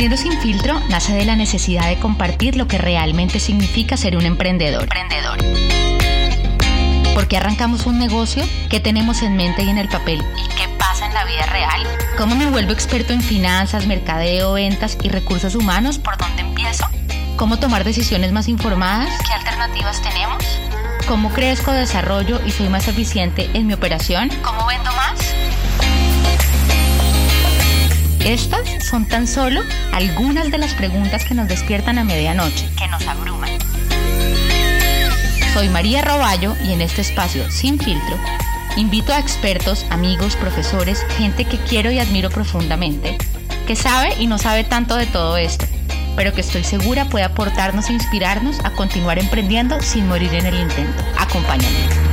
Emprendiendo 0.00 0.32
sin 0.32 0.40
filtro 0.40 0.80
nace 0.88 1.12
de 1.12 1.26
la 1.26 1.36
necesidad 1.36 1.86
de 1.86 1.98
compartir 1.98 2.56
lo 2.56 2.66
que 2.66 2.78
realmente 2.78 3.38
significa 3.38 3.98
ser 3.98 4.16
un 4.16 4.24
emprendedor. 4.24 4.84
emprendedor. 4.84 5.36
¿Por 7.12 7.28
qué 7.28 7.36
arrancamos 7.36 7.84
un 7.84 7.98
negocio? 7.98 8.42
¿Qué 8.70 8.80
tenemos 8.80 9.20
en 9.20 9.36
mente 9.36 9.62
y 9.62 9.68
en 9.68 9.76
el 9.76 9.90
papel? 9.90 10.24
¿Y 10.42 10.48
qué 10.54 10.68
pasa 10.78 11.04
en 11.04 11.12
la 11.12 11.26
vida 11.26 11.44
real? 11.44 11.82
¿Cómo 12.16 12.34
me 12.34 12.46
vuelvo 12.46 12.72
experto 12.72 13.12
en 13.12 13.20
finanzas, 13.20 13.86
mercadeo, 13.86 14.54
ventas 14.54 14.96
y 15.02 15.10
recursos 15.10 15.54
humanos? 15.54 15.98
¿Por 15.98 16.16
dónde 16.16 16.40
empiezo? 16.40 16.86
¿Cómo 17.36 17.58
tomar 17.58 17.84
decisiones 17.84 18.32
más 18.32 18.48
informadas? 18.48 19.10
¿Qué 19.26 19.34
alternativas 19.34 20.00
tenemos? 20.00 20.42
¿Cómo 21.08 21.28
crezco, 21.28 21.72
desarrollo 21.72 22.40
y 22.46 22.52
soy 22.52 22.70
más 22.70 22.88
eficiente 22.88 23.50
en 23.52 23.66
mi 23.66 23.74
operación? 23.74 24.30
¿Cómo 24.42 24.64
vendo 24.64 24.90
más? 24.92 25.29
Estas 28.24 28.84
son 28.84 29.06
tan 29.06 29.26
solo 29.26 29.62
algunas 29.92 30.50
de 30.50 30.58
las 30.58 30.74
preguntas 30.74 31.24
que 31.24 31.34
nos 31.34 31.48
despiertan 31.48 31.98
a 31.98 32.04
medianoche, 32.04 32.68
que 32.76 32.86
nos 32.88 33.06
abruman. 33.06 33.50
Soy 35.54 35.68
María 35.70 36.02
Roballo 36.02 36.54
y 36.64 36.72
en 36.72 36.82
este 36.82 37.00
espacio 37.00 37.50
sin 37.50 37.78
filtro 37.78 38.18
invito 38.76 39.12
a 39.12 39.18
expertos, 39.18 39.86
amigos, 39.90 40.36
profesores, 40.36 41.02
gente 41.16 41.44
que 41.44 41.58
quiero 41.58 41.90
y 41.90 41.98
admiro 41.98 42.30
profundamente, 42.30 43.16
que 43.66 43.74
sabe 43.74 44.14
y 44.18 44.26
no 44.26 44.38
sabe 44.38 44.64
tanto 44.64 44.96
de 44.96 45.06
todo 45.06 45.36
esto, 45.36 45.66
pero 46.14 46.32
que 46.32 46.42
estoy 46.42 46.62
segura 46.62 47.06
puede 47.06 47.24
aportarnos 47.24 47.88
e 47.88 47.94
inspirarnos 47.94 48.60
a 48.64 48.70
continuar 48.70 49.18
emprendiendo 49.18 49.80
sin 49.80 50.06
morir 50.06 50.34
en 50.34 50.46
el 50.46 50.54
intento. 50.54 51.02
Acompáñame. 51.18 52.09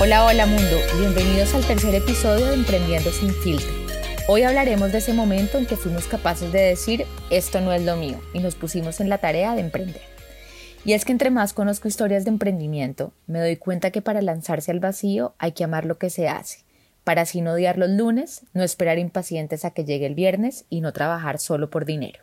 Hola, 0.00 0.26
hola 0.26 0.46
mundo, 0.46 0.76
bienvenidos 1.00 1.56
al 1.56 1.66
tercer 1.66 1.92
episodio 1.92 2.46
de 2.46 2.54
Emprendiendo 2.54 3.10
sin 3.10 3.30
filtro. 3.30 3.66
Hoy 4.28 4.42
hablaremos 4.42 4.92
de 4.92 4.98
ese 4.98 5.12
momento 5.12 5.58
en 5.58 5.66
que 5.66 5.74
fuimos 5.74 6.06
capaces 6.06 6.52
de 6.52 6.60
decir, 6.60 7.04
esto 7.30 7.60
no 7.60 7.72
es 7.72 7.84
lo 7.84 7.96
mío, 7.96 8.20
y 8.32 8.38
nos 8.38 8.54
pusimos 8.54 9.00
en 9.00 9.08
la 9.08 9.18
tarea 9.18 9.56
de 9.56 9.60
emprender. 9.60 10.00
Y 10.84 10.92
es 10.92 11.04
que 11.04 11.10
entre 11.10 11.30
más 11.30 11.52
conozco 11.52 11.88
historias 11.88 12.22
de 12.22 12.30
emprendimiento, 12.30 13.12
me 13.26 13.40
doy 13.40 13.56
cuenta 13.56 13.90
que 13.90 14.00
para 14.00 14.22
lanzarse 14.22 14.70
al 14.70 14.78
vacío 14.78 15.34
hay 15.36 15.50
que 15.50 15.64
amar 15.64 15.84
lo 15.84 15.98
que 15.98 16.10
se 16.10 16.28
hace, 16.28 16.60
para 17.02 17.22
así 17.22 17.40
no 17.40 17.54
odiar 17.54 17.76
los 17.76 17.90
lunes, 17.90 18.42
no 18.52 18.62
esperar 18.62 19.00
impacientes 19.00 19.64
a 19.64 19.72
que 19.72 19.84
llegue 19.84 20.06
el 20.06 20.14
viernes 20.14 20.64
y 20.70 20.80
no 20.80 20.92
trabajar 20.92 21.40
solo 21.40 21.70
por 21.70 21.86
dinero. 21.86 22.20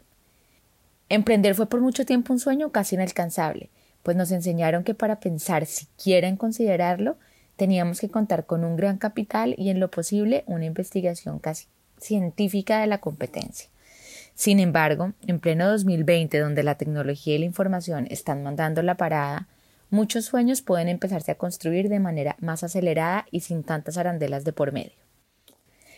Emprender 1.09 1.55
fue 1.55 1.67
por 1.67 1.81
mucho 1.81 2.05
tiempo 2.05 2.31
un 2.31 2.39
sueño 2.39 2.71
casi 2.71 2.95
inalcanzable, 2.95 3.69
pues 4.01 4.15
nos 4.15 4.31
enseñaron 4.31 4.85
que 4.85 4.93
para 4.93 5.19
pensar 5.19 5.65
siquiera 5.65 6.29
en 6.29 6.37
considerarlo, 6.37 7.17
Teníamos 7.55 8.01
que 8.01 8.09
contar 8.09 8.45
con 8.45 8.63
un 8.63 8.75
gran 8.75 8.97
capital 8.97 9.55
y 9.57 9.69
en 9.69 9.79
lo 9.79 9.89
posible 9.89 10.43
una 10.47 10.65
investigación 10.65 11.39
casi 11.39 11.67
científica 11.99 12.79
de 12.79 12.87
la 12.87 12.99
competencia. 12.99 13.69
Sin 14.33 14.59
embargo, 14.59 15.13
en 15.25 15.39
pleno 15.39 15.69
2020, 15.69 16.37
donde 16.39 16.63
la 16.63 16.75
tecnología 16.75 17.35
y 17.35 17.39
la 17.39 17.45
información 17.45 18.07
están 18.09 18.43
mandando 18.43 18.81
la 18.81 18.97
parada, 18.97 19.47
muchos 19.89 20.25
sueños 20.25 20.61
pueden 20.61 20.89
empezarse 20.89 21.31
a 21.31 21.37
construir 21.37 21.87
de 21.87 21.99
manera 21.99 22.35
más 22.41 22.63
acelerada 22.63 23.25
y 23.31 23.41
sin 23.41 23.63
tantas 23.63 23.97
arandelas 23.97 24.43
de 24.43 24.51
por 24.51 24.73
medio. 24.73 25.05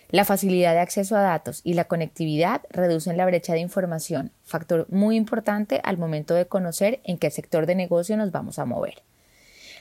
La 0.09 0.23
facilidad 0.23 0.73
de 0.73 0.79
acceso 0.79 1.17
a 1.17 1.21
datos 1.21 1.61
y 1.65 1.73
la 1.73 1.85
conectividad 1.85 2.61
reducen 2.69 3.17
la 3.17 3.25
brecha 3.25 3.53
de 3.53 3.59
información, 3.59 4.31
factor 4.43 4.85
muy 4.89 5.17
importante 5.17 5.81
al 5.83 5.97
momento 5.97 6.33
de 6.33 6.45
conocer 6.45 7.01
en 7.03 7.17
qué 7.17 7.29
sector 7.29 7.65
de 7.65 7.75
negocio 7.75 8.15
nos 8.15 8.31
vamos 8.31 8.59
a 8.59 8.65
mover. 8.65 9.01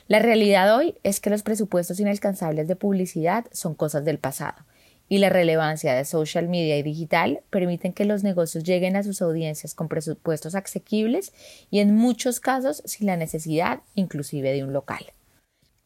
La 0.08 0.20
realidad 0.20 0.76
hoy 0.76 0.94
es 1.02 1.18
que 1.18 1.30
los 1.30 1.42
presupuestos 1.42 1.98
inalcanzables 1.98 2.68
de 2.68 2.76
publicidad 2.76 3.46
son 3.50 3.74
cosas 3.74 4.04
del 4.04 4.18
pasado 4.18 4.64
y 5.08 5.18
la 5.18 5.30
relevancia 5.30 5.94
de 5.94 6.04
social 6.04 6.48
media 6.48 6.78
y 6.78 6.82
digital 6.82 7.40
permiten 7.50 7.92
que 7.92 8.04
los 8.04 8.22
negocios 8.22 8.62
lleguen 8.62 8.94
a 8.94 9.02
sus 9.02 9.20
audiencias 9.20 9.74
con 9.74 9.88
presupuestos 9.88 10.54
asequibles 10.54 11.32
y 11.70 11.80
en 11.80 11.94
muchos 11.94 12.38
casos 12.38 12.82
sin 12.84 13.06
la 13.06 13.16
necesidad 13.16 13.80
inclusive 13.94 14.52
de 14.52 14.62
un 14.62 14.72
local. 14.72 15.06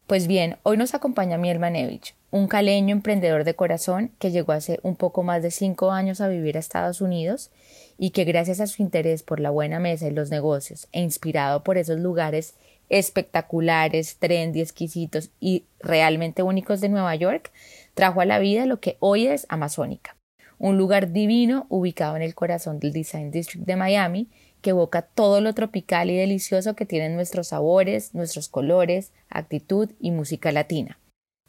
Pues 0.05 0.27
bien, 0.27 0.57
hoy 0.63 0.77
nos 0.77 0.93
acompaña 0.93 1.37
Miel 1.37 1.59
Manevich, 1.59 2.15
un 2.31 2.47
caleño 2.47 2.93
emprendedor 2.93 3.43
de 3.43 3.55
corazón 3.55 4.11
que 4.19 4.29
llegó 4.29 4.51
hace 4.51 4.79
un 4.83 4.97
poco 4.97 5.23
más 5.23 5.41
de 5.41 5.51
cinco 5.51 5.91
años 5.91 6.21
a 6.21 6.27
vivir 6.27 6.57
a 6.57 6.59
Estados 6.59 7.01
Unidos 7.01 7.49
y 7.97 8.09
que 8.09 8.25
gracias 8.25 8.59
a 8.59 8.67
su 8.67 8.81
interés 8.81 9.23
por 9.23 9.39
la 9.39 9.51
buena 9.51 9.79
mesa 9.79 10.07
y 10.07 10.11
los 10.11 10.29
negocios 10.29 10.87
e 10.91 11.01
inspirado 11.01 11.63
por 11.63 11.77
esos 11.77 11.99
lugares 11.99 12.55
espectaculares, 12.91 14.17
trendy, 14.17 14.61
exquisitos 14.61 15.31
y 15.39 15.63
realmente 15.79 16.43
únicos 16.43 16.81
de 16.81 16.89
Nueva 16.89 17.15
York, 17.15 17.51
trajo 17.93 18.21
a 18.21 18.25
la 18.25 18.37
vida 18.37 18.65
lo 18.65 18.79
que 18.79 18.97
hoy 18.99 19.27
es 19.27 19.47
Amazónica, 19.49 20.17
un 20.59 20.77
lugar 20.77 21.11
divino 21.11 21.65
ubicado 21.69 22.17
en 22.17 22.21
el 22.21 22.35
corazón 22.35 22.79
del 22.79 22.91
Design 22.91 23.31
District 23.31 23.65
de 23.65 23.77
Miami, 23.77 24.27
que 24.61 24.71
evoca 24.71 25.01
todo 25.01 25.41
lo 25.41 25.53
tropical 25.53 26.11
y 26.11 26.17
delicioso 26.17 26.75
que 26.75 26.85
tienen 26.85 27.15
nuestros 27.15 27.47
sabores, 27.47 28.13
nuestros 28.13 28.49
colores, 28.49 29.11
actitud 29.29 29.89
y 29.99 30.11
música 30.11 30.51
latina. 30.51 30.99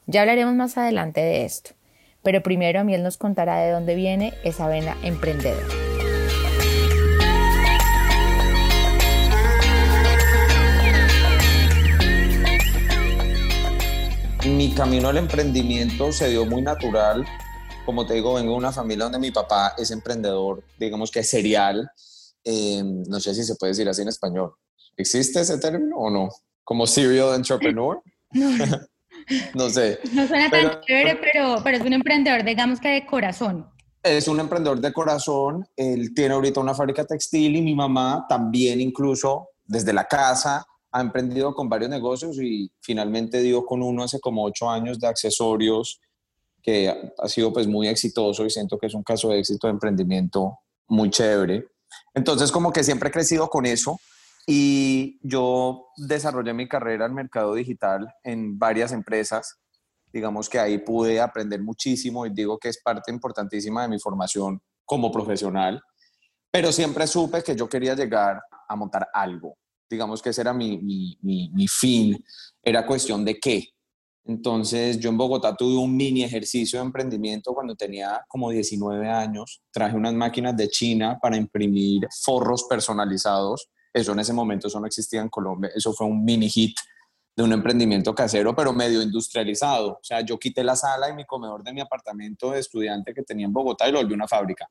Ya 0.07 0.21
hablaremos 0.21 0.55
más 0.55 0.77
adelante 0.77 1.21
de 1.21 1.43
esto, 1.43 1.71
pero 2.23 2.41
primero 2.41 2.79
a 2.79 2.83
Miel 2.83 3.03
nos 3.03 3.17
contará 3.17 3.57
de 3.57 3.71
dónde 3.71 3.95
viene 3.95 4.33
esa 4.43 4.67
vena 4.67 4.97
emprendedora. 5.03 5.82
Mi 14.57 14.71
camino 14.71 15.09
al 15.09 15.17
emprendimiento 15.17 16.11
se 16.11 16.29
dio 16.29 16.45
muy 16.45 16.61
natural. 16.61 17.25
Como 17.85 18.05
te 18.05 18.13
digo, 18.13 18.35
vengo 18.35 18.51
de 18.51 18.57
una 18.57 18.71
familia 18.71 19.05
donde 19.05 19.19
mi 19.19 19.31
papá 19.31 19.73
es 19.77 19.89
emprendedor, 19.91 20.63
digamos 20.79 21.11
que 21.11 21.19
es 21.19 21.29
serial. 21.29 21.89
Em, 22.43 23.03
no 23.07 23.19
sé 23.19 23.33
si 23.33 23.43
se 23.43 23.55
puede 23.55 23.71
decir 23.71 23.89
así 23.89 24.03
en 24.03 24.09
español. 24.09 24.53
¿Existe 24.95 25.41
ese 25.41 25.57
término 25.57 25.97
o 25.97 26.09
no? 26.09 26.29
¿Como 26.63 26.85
serial 26.85 27.35
entrepreneur? 27.35 28.01
No, 29.53 29.69
sé. 29.69 29.99
No 30.11 30.27
suena 30.27 30.49
tan 30.49 30.81
chévere, 30.81 31.15
pero, 31.15 31.55
pero 31.63 31.77
es 31.77 31.83
un 31.83 31.93
emprendedor, 31.93 32.43
digamos 32.43 32.81
que 32.81 32.89
de 32.89 33.05
corazón. 33.05 33.69
Es 34.01 34.27
un 34.27 34.39
emprendedor 34.41 34.81
de 34.81 34.91
corazón. 34.91 35.65
Él 35.77 36.13
tiene 36.13 36.33
ahorita 36.33 36.59
una 36.59 36.73
fábrica 36.73 37.05
textil 37.05 37.55
y 37.55 37.61
mi 37.61 37.73
mamá 37.73 38.25
también 38.27 38.81
incluso 38.81 39.49
desde 39.65 39.93
la 39.93 40.03
casa 40.05 40.65
ha 40.93 41.01
emprendido 41.01 41.55
con 41.55 41.67
varios 41.67 41.89
negocios 41.89 42.37
y 42.37 42.71
finalmente 42.79 43.41
dio 43.41 43.65
con 43.65 43.81
uno 43.81 44.03
hace 44.03 44.19
como 44.19 44.45
ocho 44.45 44.69
años 44.69 44.99
de 44.99 45.07
accesorios 45.07 45.99
que 46.61 47.11
ha 47.17 47.27
sido 47.27 47.51
pues 47.51 47.67
muy 47.67 47.87
exitoso 47.87 48.45
y 48.45 48.51
siento 48.51 48.77
que 48.77 48.87
es 48.87 48.93
un 48.93 49.03
caso 49.03 49.29
de 49.29 49.39
éxito 49.39 49.67
de 49.67 49.71
emprendimiento 49.73 50.59
muy 50.87 51.09
chévere. 51.09 51.67
Entonces 52.13 52.51
como 52.51 52.71
que 52.71 52.83
siempre 52.83 53.09
he 53.09 53.11
crecido 53.11 53.49
con 53.49 53.65
eso 53.65 53.99
y 54.45 55.19
yo 55.27 55.87
desarrollé 55.97 56.53
mi 56.53 56.67
carrera 56.67 57.07
en 57.07 57.15
mercado 57.15 57.55
digital 57.55 58.07
en 58.23 58.59
varias 58.59 58.91
empresas. 58.91 59.59
Digamos 60.11 60.47
que 60.47 60.59
ahí 60.59 60.77
pude 60.77 61.19
aprender 61.19 61.61
muchísimo 61.61 62.25
y 62.27 62.33
digo 62.33 62.59
que 62.59 62.69
es 62.69 62.79
parte 62.81 63.11
importantísima 63.11 63.81
de 63.81 63.89
mi 63.89 63.99
formación 63.99 64.61
como 64.85 65.11
profesional, 65.11 65.81
pero 66.51 66.71
siempre 66.71 67.07
supe 67.07 67.41
que 67.41 67.55
yo 67.55 67.67
quería 67.67 67.95
llegar 67.95 68.43
a 68.67 68.75
montar 68.75 69.07
algo, 69.11 69.57
digamos 69.89 70.21
que 70.21 70.29
ese 70.29 70.41
era 70.41 70.53
mi, 70.53 71.17
fin, 71.69 72.23
era 72.61 72.85
cuestión 72.85 73.23
de 73.25 73.39
qué. 73.39 73.69
Entonces 74.25 74.99
yo 74.99 75.09
en 75.09 75.17
Bogotá 75.17 75.55
tuve 75.55 75.77
un 75.77 75.95
mini 75.95 76.23
ejercicio 76.23 76.79
de 76.79 76.85
emprendimiento 76.85 77.53
cuando 77.53 77.75
tenía 77.75 78.21
como 78.27 78.49
19 78.49 79.09
años. 79.09 79.61
Traje 79.71 79.97
unas 79.97 80.13
máquinas 80.13 80.55
de 80.55 80.69
China 80.69 81.19
para 81.21 81.35
imprimir 81.35 82.07
forros 82.23 82.63
personalizados. 82.63 83.69
Eso 83.93 84.13
en 84.13 84.19
ese 84.19 84.31
momento 84.31 84.67
eso 84.67 84.79
no 84.79 84.87
existía 84.87 85.21
en 85.21 85.29
Colombia. 85.29 85.71
Eso 85.75 85.91
fue 85.93 86.07
un 86.07 86.23
mini 86.23 86.49
hit 86.49 86.75
de 87.35 87.43
un 87.43 87.51
emprendimiento 87.51 88.13
casero, 88.13 88.55
pero 88.55 88.71
medio 88.73 89.01
industrializado. 89.01 89.93
O 89.93 90.03
sea, 90.03 90.21
yo 90.21 90.37
quité 90.37 90.63
la 90.63 90.75
sala 90.75 91.09
y 91.09 91.13
mi 91.13 91.25
comedor 91.25 91.63
de 91.63 91.73
mi 91.73 91.81
apartamento 91.81 92.51
de 92.51 92.59
estudiante 92.59 93.13
que 93.13 93.23
tenía 93.23 93.45
en 93.45 93.53
Bogotá 93.53 93.89
y 93.89 93.91
lo 93.91 93.99
volví 93.99 94.13
una 94.13 94.27
fábrica. 94.27 94.69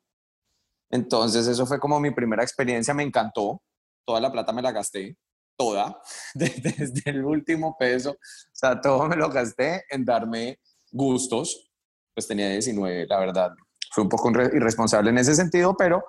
Entonces 0.91 1.47
eso 1.47 1.67
fue 1.67 1.81
como 1.81 1.99
mi 1.99 2.11
primera 2.11 2.43
experiencia, 2.43 2.95
me 2.95 3.03
encantó 3.03 3.63
toda 4.05 4.21
la 4.21 4.33
plata 4.33 4.53
me 4.53 4.63
la 4.63 4.73
gasté, 4.73 5.17
toda, 5.57 6.01
desde 6.35 7.11
el 7.11 7.25
último 7.25 7.77
peso, 7.79 8.13
o 8.13 8.17
sea, 8.53 8.81
todo 8.81 9.07
me 9.07 9.17
lo 9.17 9.29
gasté 9.31 9.85
en 9.91 10.05
darme 10.05 10.59
gustos, 10.91 11.71
pues 12.15 12.27
tenía 12.27 12.51
19, 12.51 13.07
la 13.07 13.19
verdad, 13.19 13.53
fue 13.91 14.05
un 14.05 14.09
poco 14.09 14.31
irresponsable 14.31 15.11
en 15.11 15.19
ese 15.19 15.35
sentido, 15.35 15.77
pero 15.77 16.05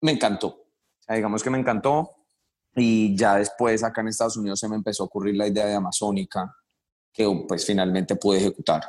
me 0.00 0.12
encantó, 0.12 0.48
o 0.48 0.66
sea, 1.00 1.16
digamos 1.16 1.42
que 1.42 1.50
me 1.50 1.58
encantó 1.58 2.10
y 2.74 3.16
ya 3.16 3.36
después 3.36 3.82
acá 3.82 4.02
en 4.02 4.08
Estados 4.08 4.36
Unidos 4.36 4.60
se 4.60 4.68
me 4.68 4.76
empezó 4.76 5.02
a 5.02 5.06
ocurrir 5.06 5.34
la 5.36 5.46
idea 5.46 5.66
de 5.66 5.74
Amazónica, 5.74 6.54
que 7.12 7.26
pues 7.48 7.64
finalmente 7.64 8.16
pude 8.16 8.38
ejecutar. 8.38 8.82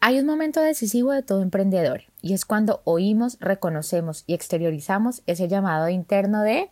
Hay 0.00 0.18
un 0.18 0.26
momento 0.26 0.60
decisivo 0.60 1.12
de 1.12 1.22
todo 1.22 1.42
emprendedor 1.42 2.02
y 2.20 2.34
es 2.34 2.44
cuando 2.44 2.82
oímos, 2.84 3.38
reconocemos 3.40 4.24
y 4.26 4.34
exteriorizamos 4.34 5.22
ese 5.26 5.48
llamado 5.48 5.88
interno 5.88 6.42
de 6.42 6.70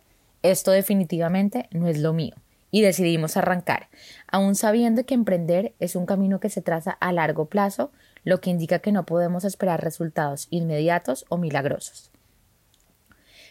esto 0.51 0.71
definitivamente 0.71 1.67
no 1.71 1.87
es 1.87 1.99
lo 1.99 2.13
mío 2.13 2.35
y 2.75 2.81
decidimos 2.81 3.37
arrancar, 3.37 3.87
aún 4.27 4.53
sabiendo 4.55 5.05
que 5.05 5.13
emprender 5.13 5.73
es 5.79 5.95
un 5.95 6.05
camino 6.05 6.41
que 6.41 6.49
se 6.49 6.61
traza 6.61 6.91
a 6.91 7.13
largo 7.13 7.45
plazo, 7.45 7.91
lo 8.25 8.41
que 8.41 8.49
indica 8.49 8.79
que 8.79 8.91
no 8.91 9.05
podemos 9.05 9.45
esperar 9.45 9.81
resultados 9.81 10.47
inmediatos 10.49 11.25
o 11.29 11.37
milagrosos. 11.37 12.11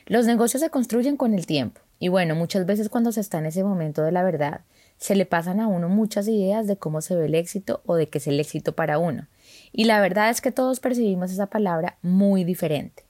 Los 0.04 0.26
negocios 0.26 0.60
se 0.60 0.68
construyen 0.68 1.16
con 1.16 1.32
el 1.32 1.46
tiempo, 1.46 1.80
y 1.98 2.08
bueno, 2.08 2.34
muchas 2.34 2.66
veces 2.66 2.90
cuando 2.90 3.12
se 3.12 3.22
está 3.22 3.38
en 3.38 3.46
ese 3.46 3.64
momento 3.64 4.02
de 4.02 4.12
la 4.12 4.22
verdad, 4.22 4.60
se 4.98 5.14
le 5.14 5.24
pasan 5.24 5.58
a 5.58 5.68
uno 5.68 5.88
muchas 5.88 6.28
ideas 6.28 6.66
de 6.66 6.76
cómo 6.76 7.00
se 7.00 7.16
ve 7.16 7.24
el 7.24 7.34
éxito 7.34 7.80
o 7.86 7.94
de 7.94 8.10
qué 8.10 8.18
es 8.18 8.26
el 8.26 8.38
éxito 8.38 8.74
para 8.74 8.98
uno. 8.98 9.28
Y 9.72 9.84
la 9.84 10.02
verdad 10.02 10.28
es 10.28 10.42
que 10.42 10.52
todos 10.52 10.80
percibimos 10.80 11.32
esa 11.32 11.46
palabra 11.46 11.96
muy 12.02 12.44
diferente. 12.44 13.04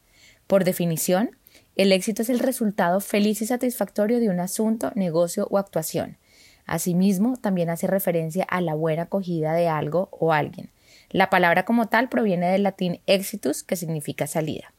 Por 0.47 0.63
definición, 0.63 1.37
el 1.77 1.93
éxito 1.93 2.23
es 2.23 2.31
el 2.31 2.39
resultado 2.39 3.01
feliz 3.01 3.43
y 3.43 3.47
satisfactorio 3.47 4.21
de 4.21 4.29
un 4.29 4.41
asunto, 4.41 4.93
negocio 4.95 5.49
o 5.51 5.59
actuación. 5.59 6.19
Asimismo, 6.67 7.37
también 7.37 7.69
hace 7.69 7.87
referencia 7.87 8.45
a 8.45 8.61
la 8.61 8.75
buena 8.75 9.03
acogida 9.03 9.53
de 9.55 9.69
algo 9.69 10.09
o 10.13 10.33
alguien. 10.33 10.71
La 11.11 11.31
palabra 11.31 11.65
como 11.65 11.89
tal 11.89 12.09
proviene 12.09 12.49
del 12.49 12.63
latín 12.63 13.01
exitus, 13.07 13.63
que 13.63 13.77
significa 13.77 14.27
salida. 14.27 14.73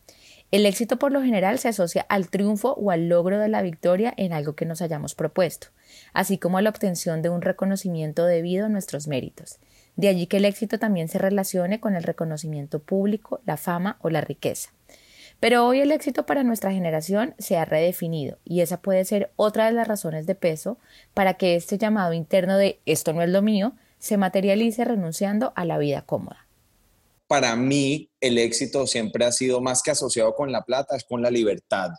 El 0.51 0.65
éxito 0.65 0.97
por 0.97 1.11
lo 1.11 1.21
general 1.21 1.59
se 1.59 1.67
asocia 1.67 2.05
al 2.07 2.29
triunfo 2.29 2.73
o 2.73 2.91
al 2.91 3.09
logro 3.09 3.39
de 3.39 3.49
la 3.49 3.61
victoria 3.61 4.13
en 4.15 4.31
algo 4.31 4.55
que 4.55 4.65
nos 4.65 4.81
hayamos 4.81 5.15
propuesto, 5.15 5.67
así 6.13 6.37
como 6.37 6.57
a 6.57 6.61
la 6.61 6.69
obtención 6.69 7.21
de 7.21 7.29
un 7.29 7.41
reconocimiento 7.41 8.25
debido 8.25 8.67
a 8.67 8.69
nuestros 8.69 9.07
méritos. 9.07 9.57
De 9.95 10.07
allí 10.07 10.27
que 10.27 10.37
el 10.37 10.45
éxito 10.45 10.77
también 10.77 11.07
se 11.07 11.17
relacione 11.17 11.79
con 11.79 11.95
el 11.95 12.03
reconocimiento 12.03 12.79
público, 12.79 13.41
la 13.45 13.57
fama 13.57 13.97
o 14.01 14.09
la 14.09 14.21
riqueza. 14.21 14.69
Pero 15.39 15.65
hoy 15.65 15.81
el 15.81 15.91
éxito 15.91 16.25
para 16.25 16.43
nuestra 16.43 16.71
generación 16.71 17.35
se 17.37 17.57
ha 17.57 17.65
redefinido 17.65 18.39
y 18.43 18.61
esa 18.61 18.81
puede 18.81 19.05
ser 19.05 19.31
otra 19.35 19.65
de 19.65 19.73
las 19.73 19.87
razones 19.87 20.25
de 20.25 20.35
peso 20.35 20.77
para 21.13 21.35
que 21.35 21.55
este 21.55 21.77
llamado 21.77 22.13
interno 22.13 22.57
de 22.57 22.79
esto 22.85 23.13
no 23.13 23.21
es 23.21 23.29
lo 23.29 23.41
mío 23.41 23.73
se 23.99 24.17
materialice 24.17 24.85
renunciando 24.85 25.53
a 25.55 25.65
la 25.65 25.77
vida 25.77 26.03
cómoda 26.03 26.45
para 27.27 27.55
mí 27.55 28.09
el 28.19 28.37
éxito 28.37 28.85
siempre 28.85 29.25
ha 29.25 29.31
sido 29.31 29.61
más 29.61 29.81
que 29.81 29.91
asociado 29.91 30.35
con 30.35 30.51
la 30.51 30.63
plata, 30.63 30.95
es 30.95 31.03
con 31.03 31.21
la 31.21 31.31
libertad. 31.31 31.91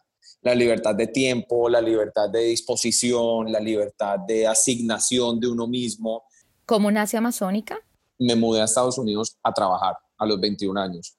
La 0.42 0.54
libertad 0.54 0.94
de 0.94 1.08
tiempo, 1.08 1.68
la 1.68 1.80
libertad 1.80 2.30
de 2.30 2.40
disposición, 2.44 3.50
la 3.50 3.58
libertad 3.58 4.20
de 4.26 4.46
asignación 4.46 5.40
de 5.40 5.48
uno 5.48 5.66
mismo. 5.66 6.24
¿Cómo 6.64 6.90
nace 6.90 7.16
Amazónica? 7.16 7.78
Me 8.18 8.36
mudé 8.36 8.60
a 8.60 8.64
Estados 8.64 8.98
Unidos 8.98 9.36
a 9.42 9.52
trabajar 9.52 9.96
a 10.16 10.26
los 10.26 10.40
21 10.40 10.80
años 10.80 11.16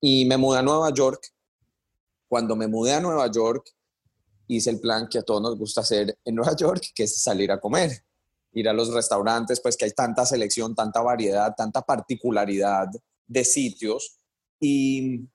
y 0.00 0.24
me 0.24 0.36
mudé 0.38 0.60
a 0.60 0.62
Nueva 0.62 0.92
York. 0.94 1.20
Cuando 2.30 2.54
me 2.54 2.68
mudé 2.68 2.92
a 2.92 3.00
Nueva 3.00 3.28
York, 3.28 3.74
hice 4.46 4.70
el 4.70 4.78
plan 4.78 5.08
que 5.08 5.18
a 5.18 5.22
todos 5.22 5.42
nos 5.42 5.58
gusta 5.58 5.80
hacer 5.80 6.16
en 6.24 6.36
Nueva 6.36 6.54
York, 6.54 6.80
que 6.94 7.02
es 7.02 7.20
salir 7.20 7.50
a 7.50 7.58
comer, 7.58 8.04
ir 8.52 8.68
a 8.68 8.72
los 8.72 8.94
restaurantes, 8.94 9.60
pues 9.60 9.76
que 9.76 9.86
hay 9.86 9.90
tanta 9.90 10.24
selección, 10.24 10.76
tanta 10.76 11.02
variedad, 11.02 11.52
tanta 11.56 11.82
particularidad 11.82 12.86
de 13.26 13.44
sitios 13.44 14.16
y 14.60 15.28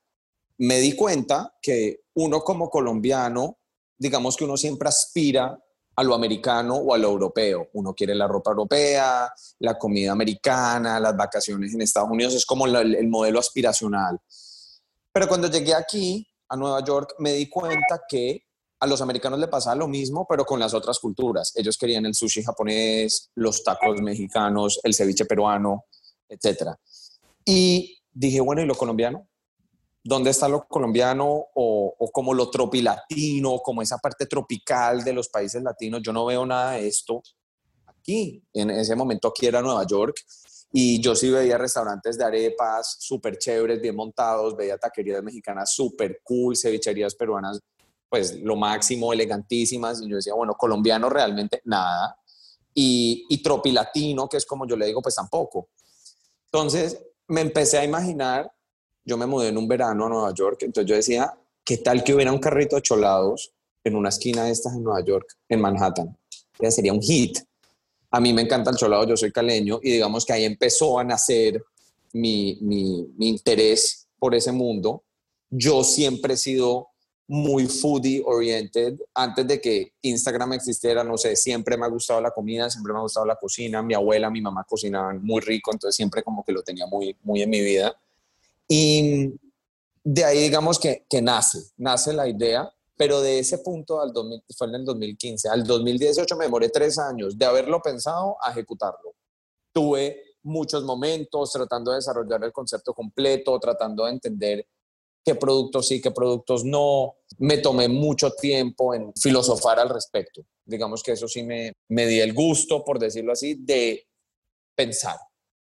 me 0.57 0.79
di 0.79 0.95
cuenta 0.95 1.53
que 1.61 2.05
uno 2.13 2.39
como 2.39 2.69
colombiano, 2.69 3.57
digamos 3.97 4.37
que 4.37 4.45
uno 4.45 4.55
siempre 4.55 4.87
aspira 4.87 5.61
a 5.97 6.01
lo 6.01 6.15
americano 6.15 6.75
o 6.75 6.93
a 6.93 6.97
lo 6.97 7.09
europeo. 7.09 7.67
Uno 7.73 7.93
quiere 7.93 8.15
la 8.15 8.25
ropa 8.25 8.51
europea, 8.51 9.29
la 9.59 9.77
comida 9.77 10.13
americana, 10.13 10.97
las 11.01 11.17
vacaciones 11.17 11.73
en 11.73 11.81
Estados 11.81 12.09
Unidos, 12.09 12.35
es 12.35 12.45
como 12.45 12.67
el 12.67 13.09
modelo 13.09 13.39
aspiracional. 13.39 14.17
Pero 15.11 15.27
cuando 15.27 15.49
llegué 15.49 15.73
aquí, 15.73 16.25
a 16.49 16.55
Nueva 16.55 16.83
York, 16.83 17.15
me 17.19 17.33
di 17.33 17.49
cuenta 17.49 18.01
que 18.07 18.43
a 18.79 18.87
los 18.87 19.01
americanos 19.01 19.39
le 19.39 19.47
pasaba 19.47 19.75
lo 19.75 19.87
mismo, 19.87 20.25
pero 20.27 20.45
con 20.45 20.59
las 20.59 20.73
otras 20.73 20.99
culturas. 20.99 21.53
Ellos 21.55 21.77
querían 21.77 22.05
el 22.05 22.13
sushi 22.13 22.43
japonés, 22.43 23.31
los 23.35 23.63
tacos 23.63 24.01
mexicanos, 24.01 24.79
el 24.83 24.93
ceviche 24.93 25.25
peruano, 25.25 25.85
etcétera. 26.27 26.77
Y 27.45 27.97
dije, 28.11 28.41
bueno, 28.41 28.61
¿y 28.61 28.65
lo 28.65 28.75
colombiano? 28.75 29.27
¿Dónde 30.03 30.29
está 30.29 30.47
lo 30.47 30.67
colombiano 30.67 31.25
o, 31.27 31.95
o, 31.97 32.11
como 32.11 32.33
lo 32.33 32.51
tropilatino, 32.51 33.57
como 33.59 33.81
esa 33.81 33.97
parte 33.97 34.27
tropical 34.27 35.03
de 35.03 35.13
los 35.13 35.29
países 35.29 35.63
latinos? 35.63 36.01
Yo 36.03 36.13
no 36.13 36.25
veo 36.25 36.45
nada 36.45 36.73
de 36.73 36.87
esto 36.87 37.23
aquí. 37.87 38.43
En 38.53 38.69
ese 38.69 38.95
momento 38.95 39.29
aquí 39.29 39.47
era 39.47 39.61
Nueva 39.61 39.85
York 39.87 40.15
y 40.77 40.99
yo 40.99 41.15
sí 41.15 41.29
veía 41.29 41.57
restaurantes 41.57 42.17
de 42.17 42.25
arepas 42.25 42.97
súper 42.99 43.37
chéveres, 43.37 43.79
bien 43.79 43.95
montados, 43.95 44.57
veía 44.57 44.77
taquerías 44.77 45.23
mexicanas 45.23 45.71
súper 45.71 46.19
cool, 46.21 46.53
cevicherías 46.57 47.15
peruanas, 47.15 47.61
pues 48.09 48.41
lo 48.41 48.57
máximo, 48.57 49.13
elegantísimas. 49.13 50.01
Y 50.01 50.09
yo 50.09 50.17
decía, 50.17 50.33
bueno, 50.33 50.53
colombiano 50.55 51.09
realmente 51.09 51.61
nada. 51.63 52.17
Y, 52.73 53.25
y 53.29 53.41
tropilatino, 53.41 54.27
que 54.27 54.35
es 54.35 54.45
como 54.45 54.67
yo 54.67 54.75
le 54.75 54.87
digo, 54.87 55.01
pues 55.01 55.15
tampoco. 55.15 55.69
Entonces, 56.47 57.01
me 57.29 57.39
empecé 57.39 57.77
a 57.77 57.85
imaginar, 57.85 58.51
yo 59.05 59.15
me 59.15 59.27
mudé 59.27 59.47
en 59.47 59.57
un 59.57 59.69
verano 59.69 60.07
a 60.07 60.09
Nueva 60.09 60.33
York, 60.33 60.63
entonces 60.63 60.89
yo 60.89 60.97
decía, 60.97 61.33
¿qué 61.63 61.77
tal 61.77 62.03
que 62.03 62.13
hubiera 62.13 62.33
un 62.33 62.39
carrito 62.39 62.75
de 62.75 62.81
cholados 62.81 63.53
en 63.81 63.95
una 63.95 64.09
esquina 64.09 64.43
de 64.43 64.51
estas 64.51 64.73
en 64.73 64.83
Nueva 64.83 65.05
York, 65.05 65.37
en 65.47 65.61
Manhattan? 65.61 66.17
Ya 66.59 66.69
sería 66.69 66.91
un 66.91 67.01
hit. 67.01 67.39
A 68.15 68.21
mí 68.21 68.31
me 68.31 68.43
encanta 68.43 68.71
el 68.71 68.77
cholado, 68.77 69.05
yo 69.05 69.17
soy 69.17 69.29
caleño 69.29 69.81
y 69.83 69.91
digamos 69.91 70.25
que 70.25 70.31
ahí 70.31 70.45
empezó 70.45 70.97
a 70.97 71.03
nacer 71.03 71.61
mi, 72.13 72.57
mi, 72.61 73.09
interés 73.27 74.07
por 74.17 74.33
ese 74.33 74.53
mundo. 74.53 75.03
Yo 75.49 75.83
siempre 75.83 76.35
he 76.35 76.37
sido 76.37 76.87
muy 77.27 77.67
foodie 77.67 78.23
oriented. 78.25 78.97
Antes 79.13 79.45
de 79.45 79.59
que 79.59 79.91
Instagram 80.01 80.53
existiera, 80.53 81.03
no 81.03 81.17
sé, 81.17 81.35
siempre 81.35 81.75
me 81.75 81.85
ha 81.85 81.89
gustado 81.89 82.21
la 82.21 82.31
comida, 82.31 82.69
siempre 82.69 82.93
me 82.93 82.99
ha 82.99 83.01
gustado 83.01 83.25
la 83.25 83.35
cocina. 83.35 83.83
Mi 83.83 83.93
abuela, 83.93 84.29
mi 84.29 84.39
mamá 84.39 84.63
cocinaban 84.63 85.21
muy 85.21 85.41
rico, 85.41 85.73
entonces 85.73 85.97
siempre 85.97 86.23
como 86.23 86.41
que 86.45 86.53
lo 86.53 86.63
tenía 86.63 86.85
muy, 86.85 87.17
muy 87.21 87.41
en 87.41 87.49
mi 87.49 87.59
vida. 87.59 87.99
Y 88.65 89.33
de 90.05 90.23
ahí 90.23 90.43
digamos 90.43 90.79
que, 90.79 91.05
que 91.09 91.21
nace, 91.21 91.59
nace 91.75 92.13
la 92.13 92.29
idea, 92.29 92.71
pero 92.97 93.21
de 93.21 93.39
ese 93.39 93.59
punto 93.59 94.01
al 94.01 94.13
2000, 94.13 94.43
fue 94.55 94.67
en 94.67 94.75
el 94.75 94.85
2015, 94.85 95.49
al 95.49 95.63
2018 95.65 96.35
me 96.37 96.45
demoré 96.45 96.69
tres 96.69 96.97
años 96.97 97.37
de 97.37 97.45
haberlo 97.45 97.81
pensado 97.81 98.37
a 98.41 98.51
ejecutarlo. 98.51 99.15
Tuve 99.73 100.37
muchos 100.43 100.83
momentos 100.83 101.51
tratando 101.51 101.91
de 101.91 101.97
desarrollar 101.97 102.43
el 102.43 102.53
concepto 102.53 102.93
completo, 102.93 103.59
tratando 103.59 104.05
de 104.05 104.11
entender 104.11 104.67
qué 105.23 105.35
productos 105.35 105.87
sí, 105.87 105.99
qué 105.99 106.11
productos 106.11 106.63
no. 106.63 107.15
Me 107.39 107.57
tomé 107.57 107.89
mucho 107.89 108.31
tiempo 108.31 108.93
en 108.93 109.11
filosofar 109.15 109.79
al 109.79 109.89
respecto. 109.89 110.43
Digamos 110.63 111.03
que 111.03 111.13
eso 111.13 111.27
sí 111.27 111.43
me, 111.43 111.73
me 111.89 112.05
di 112.05 112.19
el 112.19 112.33
gusto, 112.33 112.83
por 112.85 112.99
decirlo 112.99 113.33
así, 113.33 113.55
de 113.55 114.07
pensar 114.75 115.17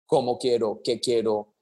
cómo 0.05 0.39
quiero, 0.39 0.81
qué 0.83 0.99
quiero. 0.99 1.53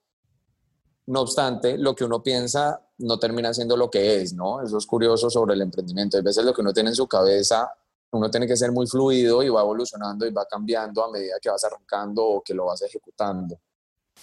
No 1.07 1.21
obstante, 1.21 1.77
lo 1.77 1.95
que 1.95 2.05
uno 2.05 2.21
piensa 2.21 2.88
no 2.99 3.17
termina 3.19 3.53
siendo 3.53 3.75
lo 3.75 3.89
que 3.89 4.21
es, 4.21 4.33
¿no? 4.33 4.61
Eso 4.61 4.77
es 4.77 4.85
curioso 4.85 5.29
sobre 5.29 5.55
el 5.55 5.61
emprendimiento. 5.61 6.17
A 6.17 6.21
veces 6.21 6.45
lo 6.45 6.53
que 6.53 6.61
uno 6.61 6.73
tiene 6.73 6.89
en 6.89 6.95
su 6.95 7.07
cabeza, 7.07 7.71
uno 8.11 8.29
tiene 8.29 8.47
que 8.47 8.55
ser 8.55 8.71
muy 8.71 8.87
fluido 8.87 9.43
y 9.43 9.49
va 9.49 9.61
evolucionando 9.61 10.25
y 10.25 10.31
va 10.31 10.45
cambiando 10.45 11.03
a 11.03 11.11
medida 11.11 11.35
que 11.41 11.49
vas 11.49 11.63
arrancando 11.63 12.23
o 12.23 12.41
que 12.41 12.53
lo 12.53 12.65
vas 12.65 12.81
ejecutando. 12.81 13.59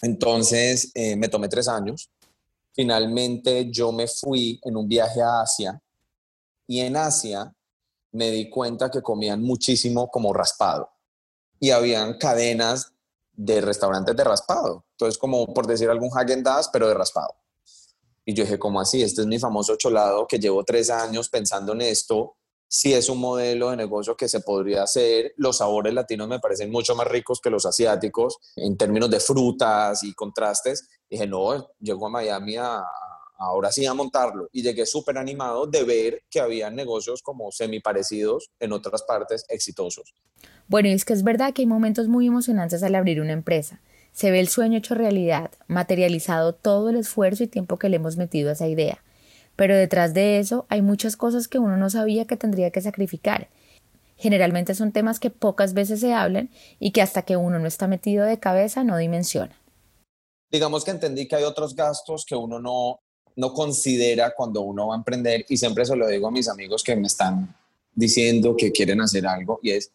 Entonces, 0.02 0.90
eh, 0.94 1.16
me 1.16 1.28
tomé 1.28 1.48
tres 1.48 1.68
años 1.68 2.10
finalmente 2.76 3.70
yo 3.70 3.90
me 3.90 4.06
fui 4.06 4.60
en 4.62 4.76
un 4.76 4.86
viaje 4.86 5.22
a 5.22 5.40
Asia 5.40 5.80
y 6.66 6.80
en 6.80 6.94
Asia 6.96 7.50
me 8.12 8.30
di 8.30 8.50
cuenta 8.50 8.90
que 8.90 9.00
comían 9.00 9.42
muchísimo 9.42 10.08
como 10.10 10.34
raspado 10.34 10.90
y 11.58 11.70
habían 11.70 12.18
cadenas 12.18 12.92
de 13.32 13.62
restaurantes 13.62 14.14
de 14.14 14.24
raspado. 14.24 14.84
Entonces, 14.92 15.18
como 15.18 15.52
por 15.54 15.66
decir 15.66 15.88
algún 15.88 16.10
Hagen 16.14 16.42
Dazs, 16.42 16.68
pero 16.70 16.86
de 16.86 16.94
raspado. 16.94 17.34
Y 18.28 18.34
yo 18.34 18.42
dije, 18.42 18.58
¿cómo 18.58 18.80
así? 18.80 19.02
Este 19.02 19.20
es 19.20 19.26
mi 19.28 19.38
famoso 19.38 19.76
cholado 19.76 20.26
que 20.26 20.40
llevo 20.40 20.64
tres 20.64 20.90
años 20.90 21.28
pensando 21.28 21.72
en 21.74 21.82
esto. 21.82 22.34
Si 22.68 22.92
es 22.92 23.08
un 23.08 23.18
modelo 23.18 23.70
de 23.70 23.76
negocio 23.76 24.16
que 24.16 24.28
se 24.28 24.40
podría 24.40 24.82
hacer, 24.82 25.32
los 25.36 25.58
sabores 25.58 25.94
latinos 25.94 26.26
me 26.26 26.40
parecen 26.40 26.72
mucho 26.72 26.96
más 26.96 27.06
ricos 27.06 27.40
que 27.40 27.50
los 27.50 27.64
asiáticos 27.64 28.38
en 28.56 28.76
términos 28.76 29.08
de 29.10 29.20
frutas 29.20 30.02
y 30.02 30.12
contrastes 30.12 30.88
dije, 31.08 31.28
no, 31.28 31.68
llego 31.78 32.08
a 32.08 32.10
Miami 32.10 32.56
ahora 33.38 33.70
sí 33.70 33.86
a 33.86 33.94
montarlo. 33.94 34.48
Y 34.50 34.62
llegué 34.62 34.86
súper 34.86 35.18
animado 35.18 35.68
de 35.68 35.84
ver 35.84 36.24
que 36.28 36.40
había 36.40 36.68
negocios 36.68 37.22
como 37.22 37.52
semi 37.52 37.78
parecidos 37.78 38.50
en 38.58 38.72
otras 38.72 39.04
partes 39.04 39.44
exitosos. 39.48 40.16
Bueno, 40.66 40.88
y 40.88 40.92
es 40.92 41.04
que 41.04 41.12
es 41.12 41.22
verdad 41.22 41.54
que 41.54 41.62
hay 41.62 41.66
momentos 41.66 42.08
muy 42.08 42.26
emocionantes 42.26 42.82
al 42.82 42.96
abrir 42.96 43.20
una 43.20 43.34
empresa. 43.34 43.80
Se 44.16 44.30
ve 44.30 44.40
el 44.40 44.48
sueño 44.48 44.78
hecho 44.78 44.94
realidad, 44.94 45.50
materializado 45.66 46.54
todo 46.54 46.88
el 46.88 46.96
esfuerzo 46.96 47.44
y 47.44 47.48
tiempo 47.48 47.76
que 47.78 47.90
le 47.90 47.96
hemos 47.96 48.16
metido 48.16 48.48
a 48.48 48.54
esa 48.54 48.66
idea. 48.66 49.04
Pero 49.56 49.76
detrás 49.76 50.14
de 50.14 50.38
eso 50.38 50.64
hay 50.70 50.80
muchas 50.80 51.18
cosas 51.18 51.48
que 51.48 51.58
uno 51.58 51.76
no 51.76 51.90
sabía 51.90 52.24
que 52.24 52.38
tendría 52.38 52.70
que 52.70 52.80
sacrificar. 52.80 53.50
Generalmente 54.16 54.74
son 54.74 54.92
temas 54.92 55.20
que 55.20 55.28
pocas 55.28 55.74
veces 55.74 56.00
se 56.00 56.14
hablan 56.14 56.48
y 56.78 56.92
que 56.92 57.02
hasta 57.02 57.22
que 57.22 57.36
uno 57.36 57.58
no 57.58 57.66
está 57.66 57.88
metido 57.88 58.24
de 58.24 58.40
cabeza 58.40 58.84
no 58.84 58.96
dimensiona 58.96 59.54
digamos 60.50 60.84
que 60.84 60.92
entendí 60.92 61.26
que 61.28 61.36
hay 61.36 61.44
otros 61.44 61.74
gastos 61.74 62.24
que 62.24 62.34
uno 62.34 62.58
no, 62.58 63.00
no 63.34 63.52
considera 63.52 64.32
cuando 64.34 64.62
uno 64.62 64.88
va 64.88 64.94
a 64.94 64.98
emprender 64.98 65.44
y 65.48 65.56
siempre 65.56 65.84
se 65.84 65.96
lo 65.96 66.06
digo 66.06 66.28
a 66.28 66.30
mis 66.30 66.48
amigos 66.48 66.82
que 66.82 66.96
me 66.96 67.06
están 67.06 67.54
diciendo 67.94 68.56
que 68.56 68.72
quieren 68.72 69.00
hacer 69.00 69.26
algo 69.26 69.60
y 69.62 69.72
es, 69.72 69.90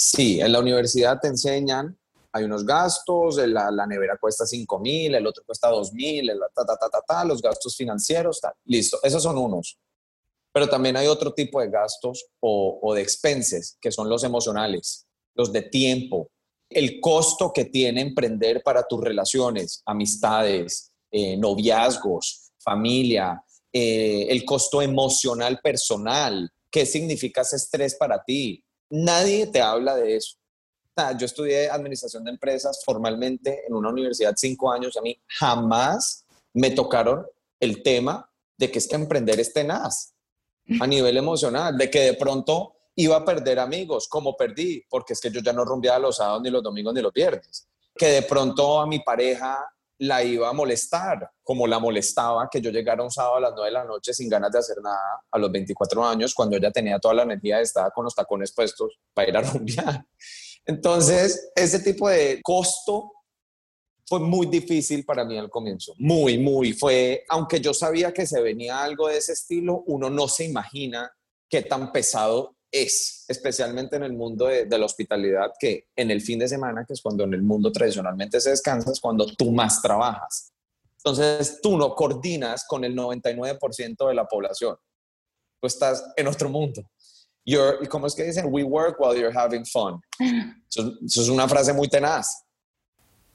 Sí, 0.00 0.40
en 0.40 0.52
la 0.52 0.60
universidad 0.60 1.18
te 1.20 1.26
enseñan, 1.26 1.97
hay 2.32 2.44
unos 2.44 2.64
gastos, 2.64 3.36
la, 3.36 3.70
la 3.70 3.86
nevera 3.86 4.16
cuesta 4.20 4.46
5 4.46 4.78
mil, 4.78 5.14
el 5.14 5.26
otro 5.26 5.42
cuesta 5.44 5.68
2 5.68 5.92
mil, 5.92 6.30
ta, 6.54 6.64
ta, 6.64 6.76
ta, 6.76 6.88
ta, 6.88 7.00
ta, 7.06 7.24
los 7.24 7.40
gastos 7.40 7.76
financieros, 7.76 8.40
tal. 8.40 8.52
listo, 8.64 8.98
esos 9.02 9.22
son 9.22 9.38
unos. 9.38 9.78
Pero 10.52 10.68
también 10.68 10.96
hay 10.96 11.06
otro 11.06 11.32
tipo 11.32 11.60
de 11.60 11.68
gastos 11.68 12.26
o, 12.40 12.78
o 12.82 12.94
de 12.94 13.02
expenses, 13.02 13.76
que 13.80 13.92
son 13.92 14.08
los 14.08 14.24
emocionales, 14.24 15.06
los 15.34 15.52
de 15.52 15.62
tiempo, 15.62 16.30
el 16.70 17.00
costo 17.00 17.52
que 17.52 17.64
tiene 17.64 18.00
emprender 18.00 18.62
para 18.62 18.86
tus 18.86 19.00
relaciones, 19.00 19.82
amistades, 19.86 20.92
eh, 21.10 21.36
noviazgos, 21.36 22.52
familia, 22.58 23.42
eh, 23.72 24.26
el 24.28 24.44
costo 24.44 24.82
emocional 24.82 25.60
personal, 25.62 26.50
qué 26.70 26.84
significa 26.84 27.40
ese 27.40 27.56
estrés 27.56 27.94
para 27.94 28.22
ti. 28.22 28.62
Nadie 28.90 29.46
te 29.46 29.60
habla 29.60 29.96
de 29.96 30.16
eso. 30.16 30.36
Yo 31.18 31.26
estudié 31.26 31.70
administración 31.70 32.24
de 32.24 32.30
empresas 32.30 32.82
formalmente 32.84 33.64
en 33.66 33.74
una 33.74 33.90
universidad 33.90 34.34
cinco 34.36 34.72
años. 34.72 34.96
A 34.96 35.00
mí 35.00 35.18
jamás 35.26 36.24
me 36.52 36.70
tocaron 36.70 37.26
el 37.60 37.82
tema 37.82 38.28
de 38.56 38.70
que 38.70 38.78
es 38.78 38.88
que 38.88 38.96
emprender 38.96 39.38
es 39.38 39.52
tenaz 39.52 40.14
a 40.80 40.86
nivel 40.86 41.16
emocional, 41.16 41.76
de 41.76 41.88
que 41.88 42.00
de 42.00 42.14
pronto 42.14 42.74
iba 42.96 43.16
a 43.16 43.24
perder 43.24 43.60
amigos, 43.60 44.08
como 44.08 44.36
perdí, 44.36 44.84
porque 44.90 45.12
es 45.12 45.20
que 45.20 45.30
yo 45.30 45.40
ya 45.40 45.52
no 45.52 45.64
rumbeaba 45.64 46.00
los 46.00 46.16
sábados, 46.16 46.42
ni 46.42 46.50
los 46.50 46.62
domingos, 46.62 46.92
ni 46.92 47.00
los 47.00 47.12
viernes. 47.12 47.68
Que 47.94 48.06
de 48.06 48.22
pronto 48.22 48.80
a 48.80 48.86
mi 48.86 48.98
pareja 48.98 49.56
la 49.98 50.22
iba 50.22 50.48
a 50.48 50.52
molestar, 50.52 51.30
como 51.42 51.66
la 51.66 51.78
molestaba 51.78 52.48
que 52.50 52.60
yo 52.60 52.70
llegara 52.70 53.02
un 53.02 53.10
sábado 53.10 53.36
a 53.36 53.40
las 53.40 53.52
9 53.54 53.66
de 53.66 53.72
la 53.72 53.84
noche 53.84 54.12
sin 54.12 54.28
ganas 54.28 54.50
de 54.52 54.58
hacer 54.58 54.76
nada 54.82 55.22
a 55.30 55.38
los 55.38 55.50
24 55.50 56.06
años, 56.06 56.34
cuando 56.34 56.56
ella 56.56 56.70
tenía 56.70 56.98
toda 56.98 57.14
la 57.14 57.22
energía, 57.22 57.60
estaba 57.60 57.90
con 57.90 58.04
los 58.04 58.14
tacones 58.14 58.52
puestos 58.52 58.98
para 59.12 59.28
ir 59.28 59.36
a 59.36 59.40
rumbear. 59.52 60.06
Entonces, 60.68 61.50
ese 61.56 61.78
tipo 61.80 62.10
de 62.10 62.42
costo 62.42 63.10
fue 64.06 64.20
muy 64.20 64.46
difícil 64.46 65.02
para 65.04 65.24
mí 65.24 65.38
al 65.38 65.48
comienzo, 65.48 65.94
muy, 65.98 66.38
muy. 66.38 66.74
Fue, 66.74 67.24
aunque 67.30 67.58
yo 67.58 67.72
sabía 67.72 68.12
que 68.12 68.26
se 68.26 68.42
venía 68.42 68.82
algo 68.82 69.08
de 69.08 69.16
ese 69.16 69.32
estilo, 69.32 69.82
uno 69.86 70.10
no 70.10 70.28
se 70.28 70.44
imagina 70.44 71.10
qué 71.48 71.62
tan 71.62 71.90
pesado 71.90 72.54
es, 72.70 73.24
especialmente 73.28 73.96
en 73.96 74.02
el 74.02 74.12
mundo 74.12 74.44
de, 74.44 74.66
la 74.78 74.84
hospitalidad, 74.84 75.52
que 75.58 75.88
en 75.96 76.10
el 76.10 76.20
fin 76.20 76.38
de 76.38 76.48
semana, 76.48 76.84
que 76.86 76.92
es 76.92 77.00
cuando 77.00 77.24
en 77.24 77.32
el 77.32 77.42
mundo 77.42 77.72
tradicionalmente 77.72 78.38
se 78.38 78.50
descansa, 78.50 78.92
es 78.92 79.00
cuando 79.00 79.26
tú 79.26 79.50
más 79.50 79.80
trabajas. 79.80 80.52
Entonces, 80.98 81.60
tú 81.62 81.78
no 81.78 81.94
coordinas 81.94 82.66
con 82.66 82.84
el 82.84 82.94
99% 82.94 84.06
de 84.06 84.14
la 84.14 84.26
población. 84.26 84.76
Tú 85.60 85.66
estás 85.66 86.04
en 86.14 86.26
otro 86.26 86.50
mundo. 86.50 86.82
You're, 87.48 87.88
¿Cómo 87.88 88.06
es 88.06 88.14
que 88.14 88.24
dicen? 88.24 88.46
We 88.50 88.62
work 88.62 89.00
while 89.00 89.18
you're 89.18 89.36
having 89.36 89.64
fun. 89.64 90.00
Eso, 90.68 90.92
eso 91.02 91.22
es 91.22 91.28
una 91.30 91.48
frase 91.48 91.72
muy 91.72 91.88
tenaz. 91.88 92.44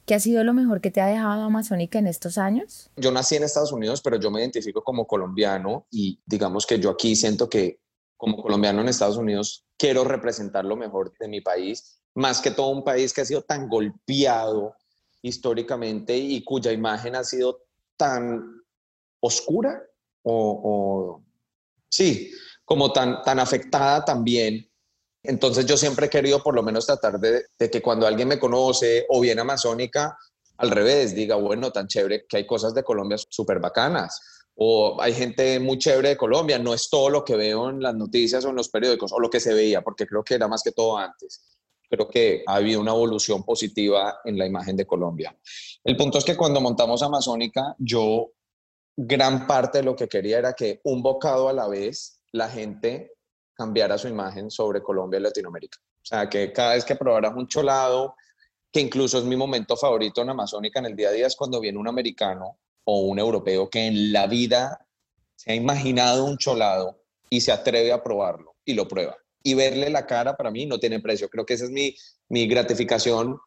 ¿Qué 0.06 0.14
ha 0.14 0.20
sido 0.20 0.44
lo 0.44 0.54
mejor 0.54 0.82
que 0.82 0.92
te 0.92 1.02
ha 1.02 1.08
dejado 1.08 1.42
Amazónica 1.42 1.98
en 1.98 2.06
estos 2.06 2.38
años? 2.38 2.92
Yo 2.96 3.12
nací 3.12 3.38
en 3.38 3.44
Estados 3.44 3.72
Unidos, 3.72 4.02
pero 4.04 4.20
yo 4.20 4.30
me 4.30 4.40
identifico 4.42 4.84
como 4.84 5.08
colombiano 5.08 5.88
y 5.90 6.22
digamos 6.28 6.68
que 6.68 6.78
yo 6.80 6.92
aquí 6.92 7.16
siento 7.16 7.50
que 7.50 7.80
como 8.24 8.42
colombiano 8.42 8.82
en 8.82 8.88
Estados 8.88 9.18
Unidos, 9.18 9.66
quiero 9.78 10.04
representar 10.04 10.64
lo 10.64 10.78
mejor 10.78 11.14
de 11.20 11.28
mi 11.28 11.42
país, 11.42 12.00
más 12.16 12.40
que 12.40 12.52
todo 12.52 12.70
un 12.70 12.84
país 12.84 13.12
que 13.12 13.20
ha 13.20 13.26
sido 13.26 13.42
tan 13.42 13.68
golpeado 13.68 14.76
históricamente 15.22 16.16
y 16.16 16.42
cuya 16.44 16.72
imagen 16.72 17.16
ha 17.16 17.24
sido 17.26 17.64
tan 17.98 18.62
oscura 19.20 19.82
o, 20.22 21.22
sí, 21.90 22.32
como 22.66 22.92
tan, 22.92 23.22
tan 23.24 23.40
afectada 23.40 24.04
también. 24.04 24.70
Entonces 25.24 25.66
yo 25.66 25.78
siempre 25.78 26.08
he 26.08 26.10
querido 26.10 26.44
por 26.44 26.54
lo 26.56 26.64
menos 26.64 26.86
tratar 26.86 27.20
de, 27.20 27.46
de 27.58 27.70
que 27.70 27.82
cuando 27.82 28.06
alguien 28.06 28.28
me 28.28 28.40
conoce 28.40 29.06
o 29.10 29.22
viene 29.22 29.42
amazónica, 29.42 30.18
al 30.58 30.72
revés, 30.72 31.16
diga, 31.16 31.36
bueno, 31.36 31.72
tan 31.72 31.88
chévere 31.88 32.26
que 32.28 32.38
hay 32.38 32.46
cosas 32.46 32.74
de 32.74 32.84
Colombia 32.84 33.18
súper 33.18 33.60
bacanas 33.60 34.20
o 34.56 35.02
hay 35.02 35.14
gente 35.14 35.60
muy 35.60 35.78
chévere 35.78 36.10
de 36.10 36.18
Colombia, 36.18 36.60
no 36.60 36.74
es 36.74 36.90
todo 36.90 37.10
lo 37.10 37.24
que 37.24 37.36
veo 37.36 37.70
en 37.70 37.82
las 37.82 37.96
noticias 37.96 38.46
o 38.46 38.50
en 38.50 38.56
los 38.56 38.70
periódicos 38.70 39.12
o 39.12 39.20
lo 39.20 39.30
que 39.30 39.40
se 39.40 39.54
veía, 39.54 39.82
porque 39.82 40.06
creo 40.06 40.24
que 40.24 40.36
era 40.36 40.48
más 40.48 40.62
que 40.62 40.72
todo 40.72 40.98
antes. 40.98 41.60
Creo 41.90 42.08
que 42.08 42.44
ha 42.48 42.56
habido 42.56 42.82
una 42.82 42.92
evolución 42.92 43.44
positiva 43.44 44.20
en 44.24 44.38
la 44.38 44.46
imagen 44.46 44.76
de 44.76 44.86
Colombia. 44.86 45.36
El 45.84 45.98
punto 45.98 46.18
es 46.18 46.24
que 46.24 46.38
cuando 46.38 46.62
montamos 46.62 47.02
Amazónica, 47.02 47.76
yo 47.78 48.32
gran 48.96 49.48
parte 49.48 49.80
de 49.80 49.84
lo 49.84 49.96
que 49.96 50.08
quería 50.08 50.38
era 50.38 50.54
que 50.54 50.82
un 50.84 51.02
bocado 51.02 51.50
a 51.50 51.54
la 51.54 51.68
vez 51.68 52.20
la 52.34 52.50
gente 52.50 53.14
cambiara 53.54 53.98
su 53.98 54.08
imagen 54.08 54.52
sobre 54.52 54.82
Colombia 54.82 55.20
y 55.20 55.24
Latinoamérica. 55.24 55.78
O 55.80 56.06
sea, 56.06 56.28
que 56.28 56.52
cada 56.52 56.74
vez 56.74 56.84
que 56.84 56.96
probaras 56.96 57.34
un 57.36 57.48
cholado, 57.48 58.16
que 58.72 58.82
incluso 58.82 59.20
es 59.20 59.24
mi 59.24 59.38
momento 59.38 59.78
favorito 59.78 60.22
en 60.22 60.30
Amazónica 60.30 60.80
en 60.80 60.88
el 60.88 60.96
día 60.96 61.10
a 61.10 61.12
día, 61.12 61.28
es 61.28 61.36
cuando 61.36 61.62
viene 61.62 61.78
un 61.78 61.88
americano 61.88 62.60
o 62.84 63.02
un 63.02 63.20
europeo 63.20 63.70
que 63.70 63.86
en 63.86 64.12
la 64.12 64.28
vida 64.28 64.86
se 65.36 65.52
ha 65.52 65.56
imaginado 65.56 66.26
un 66.26 66.38
cholado 66.38 67.00
y 67.30 67.42
se 67.42 67.52
atreve 67.52 67.92
a 67.92 68.04
probarlo 68.04 68.56
y 68.66 68.74
lo 68.74 68.88
prueba. 68.88 69.16
Y 69.44 69.54
verle 69.54 69.90
la 69.90 70.06
cara 70.06 70.36
para 70.36 70.52
mí 70.52 70.66
no 70.66 70.80
tiene 70.80 71.00
precio. 71.00 71.30
Creo 71.30 71.46
que 71.46 71.54
esa 71.54 71.66
es 71.66 71.72
mi, 71.72 71.96
mi 72.30 72.48
gratificación 72.48 73.40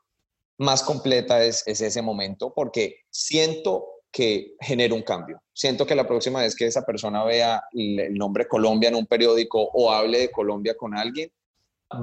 más 0.58 0.82
completa 0.82 1.42
es, 1.44 1.62
es 1.66 1.80
ese 1.80 2.02
momento 2.02 2.54
porque 2.54 3.04
siento 3.10 3.95
que 4.10 4.54
genera 4.60 4.94
un 4.94 5.02
cambio. 5.02 5.42
Siento 5.52 5.86
que 5.86 5.94
la 5.94 6.06
próxima 6.06 6.40
vez 6.40 6.54
que 6.54 6.66
esa 6.66 6.84
persona 6.84 7.24
vea 7.24 7.62
el 7.72 8.14
nombre 8.14 8.48
Colombia 8.48 8.88
en 8.88 8.94
un 8.94 9.06
periódico 9.06 9.62
o 9.62 9.90
hable 9.90 10.18
de 10.18 10.30
Colombia 10.30 10.74
con 10.76 10.96
alguien, 10.96 11.30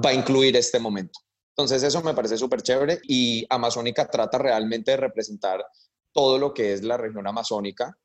va 0.04 0.10
a 0.10 0.14
incluir 0.14 0.56
este 0.56 0.78
momento. 0.78 1.20
Entonces 1.56 1.82
eso 1.82 2.02
me 2.02 2.14
parece 2.14 2.36
súper 2.36 2.62
chévere 2.62 3.00
y 3.04 3.46
Amazónica 3.48 4.08
trata 4.08 4.38
realmente 4.38 4.92
de 4.92 4.96
representar 4.96 5.64
todo 6.12 6.38
lo 6.38 6.52
que 6.52 6.72
es 6.72 6.82
la 6.82 6.96
región 6.96 7.26
amazónica, 7.26 7.96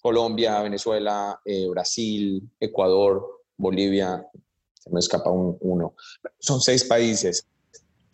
Colombia, 0.00 0.60
Venezuela, 0.60 1.40
eh, 1.44 1.66
Brasil, 1.68 2.42
Ecuador, 2.60 3.42
Bolivia, 3.56 4.26
se 4.74 4.90
me 4.90 5.00
escapa 5.00 5.30
uno. 5.30 5.94
Son 6.38 6.60
seis 6.60 6.84
países. 6.84 7.46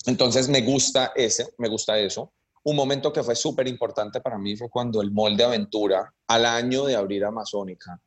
Entonces 0.07 0.49
me 0.49 0.63
gusta 0.63 1.13
ese, 1.17 1.53
me 1.59 1.69
gusta 1.69 1.99
eso. 1.99 2.33
Un 2.63 2.77
momento 2.77 3.13
que 3.13 3.23
fue 3.23 3.35
súper 3.35 3.67
importante 3.69 4.21
para 4.21 4.39
mí 4.39 4.57
fue 4.57 4.69
cuando 4.69 5.01
el 5.01 5.11
Molde 5.11 5.45
Aventura, 5.45 6.13
al 6.27 6.45
año 6.45 6.85
de 6.85 6.97
abrir 6.97 7.25
Amazónica, 7.25 8.01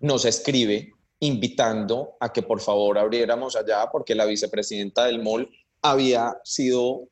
nos 0.00 0.24
escribe 0.24 0.92
invitando 1.20 2.16
a 2.20 2.32
que 2.32 2.42
por 2.42 2.60
favor 2.60 2.98
abriéramos 2.98 3.56
allá 3.56 3.88
porque 3.90 4.14
la 4.14 4.26
vicepresidenta 4.26 5.06
del 5.06 5.22
MOL 5.22 5.50
había 5.82 6.36
sido, 6.44 7.08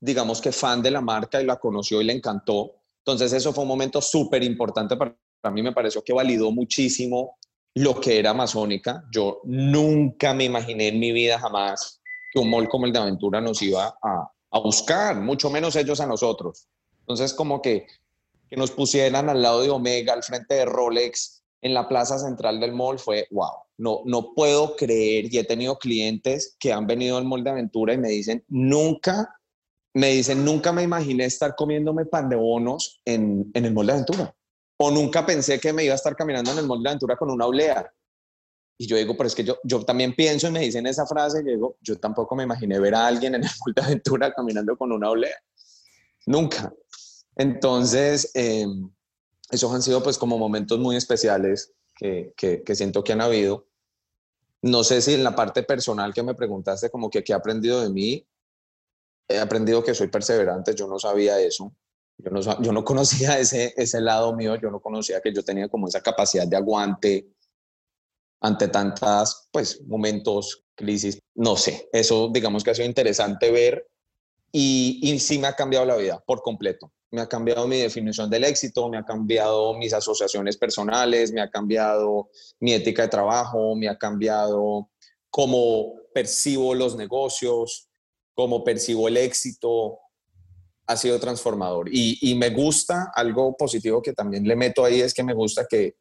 digamos 0.00 0.40
que 0.40 0.52
fan 0.52 0.82
de 0.82 0.90
la 0.90 1.00
marca 1.00 1.40
y 1.40 1.46
la 1.46 1.56
conoció 1.56 2.00
y 2.00 2.04
le 2.04 2.12
encantó. 2.12 2.72
Entonces 2.98 3.32
eso 3.32 3.52
fue 3.52 3.62
un 3.62 3.68
momento 3.68 4.00
súper 4.00 4.42
importante 4.42 4.96
para, 4.96 5.16
mí, 5.52 5.62
me 5.62 5.72
pareció 5.72 6.02
que 6.02 6.12
validó 6.12 6.50
muchísimo 6.50 7.36
lo 7.74 8.00
que 8.00 8.18
era 8.18 8.30
Amazónica. 8.30 9.04
Yo 9.10 9.40
nunca 9.44 10.34
me 10.34 10.44
imaginé 10.44 10.88
en 10.88 10.98
mi 10.98 11.12
vida 11.12 11.38
jamás 11.38 12.00
que 12.32 12.40
un 12.40 12.50
mall 12.50 12.68
como 12.68 12.86
el 12.86 12.92
de 12.92 12.98
Aventura 12.98 13.40
nos 13.40 13.62
iba 13.62 13.96
a, 14.02 14.30
a 14.54 14.60
buscar, 14.60 15.20
mucho 15.20 15.50
menos 15.50 15.74
ellos 15.74 16.00
a 16.00 16.06
nosotros. 16.06 16.68
Entonces 17.00 17.34
como 17.34 17.60
que, 17.60 17.86
que 18.48 18.56
nos 18.56 18.70
pusieran 18.70 19.28
al 19.28 19.42
lado 19.42 19.62
de 19.62 19.70
Omega, 19.70 20.12
al 20.12 20.22
frente 20.22 20.54
de 20.54 20.64
Rolex, 20.64 21.42
en 21.60 21.74
la 21.74 21.88
plaza 21.88 22.18
central 22.18 22.60
del 22.60 22.72
mall 22.72 22.98
fue 22.98 23.26
wow. 23.32 23.64
No, 23.76 24.02
no 24.04 24.32
puedo 24.32 24.76
creer 24.76 25.32
y 25.32 25.38
he 25.38 25.44
tenido 25.44 25.76
clientes 25.76 26.54
que 26.60 26.72
han 26.72 26.86
venido 26.86 27.16
al 27.16 27.24
mall 27.24 27.42
de 27.42 27.50
aventura 27.50 27.94
y 27.94 27.98
me 27.98 28.08
dicen, 28.08 28.44
nunca 28.48 29.28
me 29.92 30.10
dicen, 30.10 30.44
nunca 30.44 30.72
me 30.72 30.82
imaginé 30.82 31.24
estar 31.24 31.56
comiéndome 31.56 32.04
pan 32.04 32.28
de 32.28 32.36
bonos 32.36 33.00
en, 33.04 33.50
el 33.54 33.72
molde 33.72 33.92
de 33.92 33.98
aventura. 33.98 34.36
O 34.76 34.90
nunca 34.90 35.26
pensé 35.26 35.58
que 35.58 35.72
me 35.72 35.84
iba 35.84 35.94
a 35.94 35.96
estar 35.96 36.14
caminando 36.14 36.52
en 36.52 36.58
el 36.58 36.66
molde 36.66 36.82
de 36.84 36.88
aventura 36.90 37.16
con 37.16 37.30
una 37.30 37.46
olea. 37.46 37.92
Y 38.76 38.86
yo 38.86 38.96
digo, 38.96 39.16
pero 39.16 39.28
es 39.28 39.34
que 39.34 39.44
yo, 39.44 39.58
yo 39.62 39.84
también 39.84 40.14
pienso 40.14 40.48
y 40.48 40.50
me 40.50 40.60
dicen 40.60 40.86
esa 40.86 41.06
frase, 41.06 41.40
y 41.40 41.44
digo, 41.44 41.76
yo 41.80 41.98
tampoco 41.98 42.34
me 42.34 42.42
imaginé 42.42 42.80
ver 42.80 42.94
a 42.94 43.06
alguien 43.06 43.34
en 43.36 43.44
el 43.44 43.50
aventura 43.82 44.32
caminando 44.32 44.76
con 44.76 44.92
una 44.92 45.10
olea. 45.10 45.36
Nunca. 46.26 46.72
Entonces, 47.36 48.30
em, 48.34 48.90
esos 49.50 49.72
han 49.72 49.82
sido 49.82 50.02
pues 50.02 50.18
como 50.18 50.38
momentos 50.38 50.78
muy 50.78 50.96
especiales 50.96 51.72
que, 51.96 52.32
que, 52.36 52.62
que, 52.62 52.74
siento 52.74 53.04
que 53.04 53.12
han 53.12 53.20
habido. 53.20 53.68
No 54.62 54.82
sé 54.82 55.02
si 55.02 55.14
en 55.14 55.22
la 55.22 55.36
parte 55.36 55.62
personal 55.62 56.14
que 56.14 56.22
me 56.22 56.34
preguntaste, 56.34 56.90
como 56.90 57.10
que 57.10 57.22
qué 57.22 57.32
he 57.32 57.36
aprendido 57.36 57.80
de 57.82 57.90
mí, 57.90 58.26
he 59.28 59.38
aprendido 59.38 59.84
que 59.84 59.94
soy 59.94 60.08
perseverante, 60.08 60.74
yo 60.74 60.88
no 60.88 60.98
sabía 60.98 61.38
eso. 61.40 61.74
Yo 62.18 62.30
no, 62.30 62.40
yo 62.40 62.72
no 62.72 62.84
conocía 62.84 63.38
ese, 63.38 63.74
ese 63.76 64.00
lado 64.00 64.34
mío, 64.34 64.56
yo 64.56 64.70
no 64.70 64.80
conocía 64.80 65.20
que 65.20 65.32
yo 65.32 65.44
tenía 65.44 65.68
como 65.68 65.88
esa 65.88 66.00
capacidad 66.00 66.46
de 66.46 66.56
aguante 66.56 67.28
ante 68.44 68.68
tantas, 68.68 69.48
pues, 69.50 69.80
momentos, 69.86 70.64
crisis, 70.74 71.18
no 71.34 71.56
sé, 71.56 71.88
eso 71.92 72.28
digamos 72.30 72.62
que 72.62 72.72
ha 72.72 72.74
sido 72.74 72.86
interesante 72.86 73.50
ver 73.50 73.88
y, 74.52 75.00
y 75.02 75.18
sí 75.18 75.38
me 75.38 75.46
ha 75.46 75.54
cambiado 75.54 75.86
la 75.86 75.96
vida 75.96 76.22
por 76.26 76.42
completo. 76.42 76.92
Me 77.10 77.22
ha 77.22 77.26
cambiado 77.26 77.66
mi 77.66 77.78
definición 77.78 78.28
del 78.28 78.44
éxito, 78.44 78.88
me 78.90 78.98
ha 78.98 79.04
cambiado 79.04 79.72
mis 79.78 79.94
asociaciones 79.94 80.58
personales, 80.58 81.32
me 81.32 81.40
ha 81.40 81.48
cambiado 81.48 82.28
mi 82.60 82.74
ética 82.74 83.02
de 83.02 83.08
trabajo, 83.08 83.74
me 83.76 83.88
ha 83.88 83.96
cambiado 83.96 84.90
cómo 85.30 85.94
percibo 86.12 86.74
los 86.74 86.96
negocios, 86.96 87.88
cómo 88.34 88.62
percibo 88.62 89.08
el 89.08 89.16
éxito, 89.16 90.00
ha 90.86 90.96
sido 90.98 91.18
transformador. 91.18 91.88
Y, 91.90 92.34
me 92.34 92.50
gusta, 92.50 93.10
algo 93.14 93.56
positivo 93.56 94.02
que 94.02 94.12
también 94.12 94.46
le 94.46 94.54
meto 94.54 94.84
ahí 94.84 95.00
es 95.00 95.14
que 95.14 95.24
me 95.24 95.32
gusta 95.32 95.66
que 95.66 95.94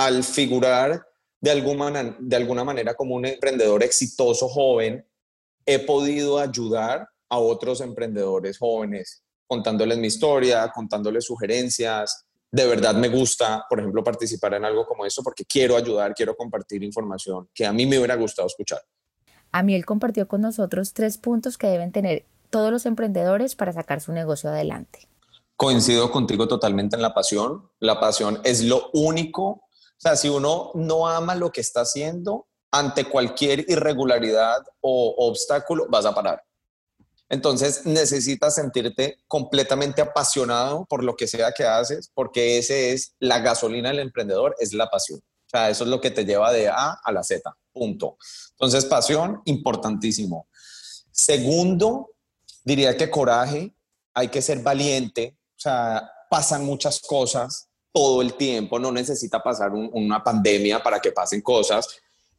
al 0.00 0.24
figurar 0.24 1.06
de 1.42 1.50
alguna, 1.50 2.16
de 2.18 2.36
alguna 2.36 2.64
manera 2.64 2.94
como 2.94 3.16
un 3.16 3.26
emprendedor 3.26 3.82
exitoso 3.82 4.48
joven, 4.48 5.06
he 5.66 5.78
podido 5.80 6.38
ayudar 6.38 7.06
a 7.28 7.38
otros 7.38 7.82
emprendedores 7.82 8.56
jóvenes 8.56 9.22
contándoles 9.46 9.98
mi 9.98 10.06
historia, 10.06 10.72
contándoles 10.74 11.26
sugerencias. 11.26 12.24
De 12.50 12.66
verdad 12.66 12.94
me 12.94 13.10
gusta, 13.10 13.66
por 13.68 13.78
ejemplo, 13.78 14.02
participar 14.02 14.54
en 14.54 14.64
algo 14.64 14.86
como 14.86 15.04
eso 15.04 15.22
porque 15.22 15.44
quiero 15.44 15.76
ayudar, 15.76 16.14
quiero 16.14 16.34
compartir 16.34 16.82
información 16.82 17.50
que 17.52 17.66
a 17.66 17.72
mí 17.72 17.84
me 17.84 17.98
hubiera 17.98 18.14
gustado 18.14 18.48
escuchar. 18.48 18.80
A 19.52 19.62
mí 19.62 19.74
él 19.74 19.84
compartió 19.84 20.26
con 20.28 20.40
nosotros 20.40 20.94
tres 20.94 21.18
puntos 21.18 21.58
que 21.58 21.66
deben 21.66 21.92
tener 21.92 22.24
todos 22.48 22.72
los 22.72 22.86
emprendedores 22.86 23.54
para 23.54 23.74
sacar 23.74 24.00
su 24.00 24.12
negocio 24.12 24.48
adelante. 24.48 25.08
Coincido 25.56 26.10
contigo 26.10 26.48
totalmente 26.48 26.96
en 26.96 27.02
la 27.02 27.12
pasión. 27.12 27.68
La 27.80 28.00
pasión 28.00 28.40
es 28.44 28.64
lo 28.64 28.88
único. 28.94 29.64
O 30.00 30.02
sea, 30.02 30.16
si 30.16 30.30
uno 30.30 30.70
no 30.74 31.06
ama 31.06 31.34
lo 31.34 31.52
que 31.52 31.60
está 31.60 31.82
haciendo, 31.82 32.48
ante 32.70 33.04
cualquier 33.04 33.68
irregularidad 33.68 34.62
o 34.80 35.14
obstáculo 35.28 35.88
vas 35.90 36.06
a 36.06 36.14
parar. 36.14 36.42
Entonces 37.28 37.84
necesitas 37.84 38.54
sentirte 38.54 39.18
completamente 39.28 40.00
apasionado 40.00 40.86
por 40.88 41.04
lo 41.04 41.16
que 41.16 41.26
sea 41.26 41.52
que 41.52 41.64
haces, 41.64 42.10
porque 42.14 42.56
ese 42.56 42.92
es 42.92 43.14
la 43.18 43.40
gasolina 43.40 43.90
del 43.90 43.98
emprendedor, 43.98 44.56
es 44.58 44.72
la 44.72 44.88
pasión. 44.88 45.20
O 45.20 45.50
sea, 45.50 45.68
eso 45.68 45.84
es 45.84 45.90
lo 45.90 46.00
que 46.00 46.10
te 46.10 46.24
lleva 46.24 46.50
de 46.50 46.68
A 46.68 46.98
a 47.04 47.12
la 47.12 47.22
Z, 47.22 47.54
punto. 47.72 48.16
Entonces, 48.52 48.86
pasión, 48.86 49.42
importantísimo. 49.44 50.48
Segundo, 51.12 52.14
diría 52.64 52.96
que 52.96 53.10
coraje, 53.10 53.74
hay 54.14 54.28
que 54.28 54.40
ser 54.40 54.60
valiente, 54.60 55.36
o 55.56 55.60
sea, 55.60 56.10
pasan 56.30 56.64
muchas 56.64 57.00
cosas 57.00 57.69
todo 57.92 58.22
el 58.22 58.34
tiempo, 58.34 58.78
no 58.78 58.92
necesita 58.92 59.42
pasar 59.42 59.72
una 59.72 60.22
pandemia 60.22 60.82
para 60.82 61.00
que 61.00 61.12
pasen 61.12 61.40
cosas. 61.40 61.88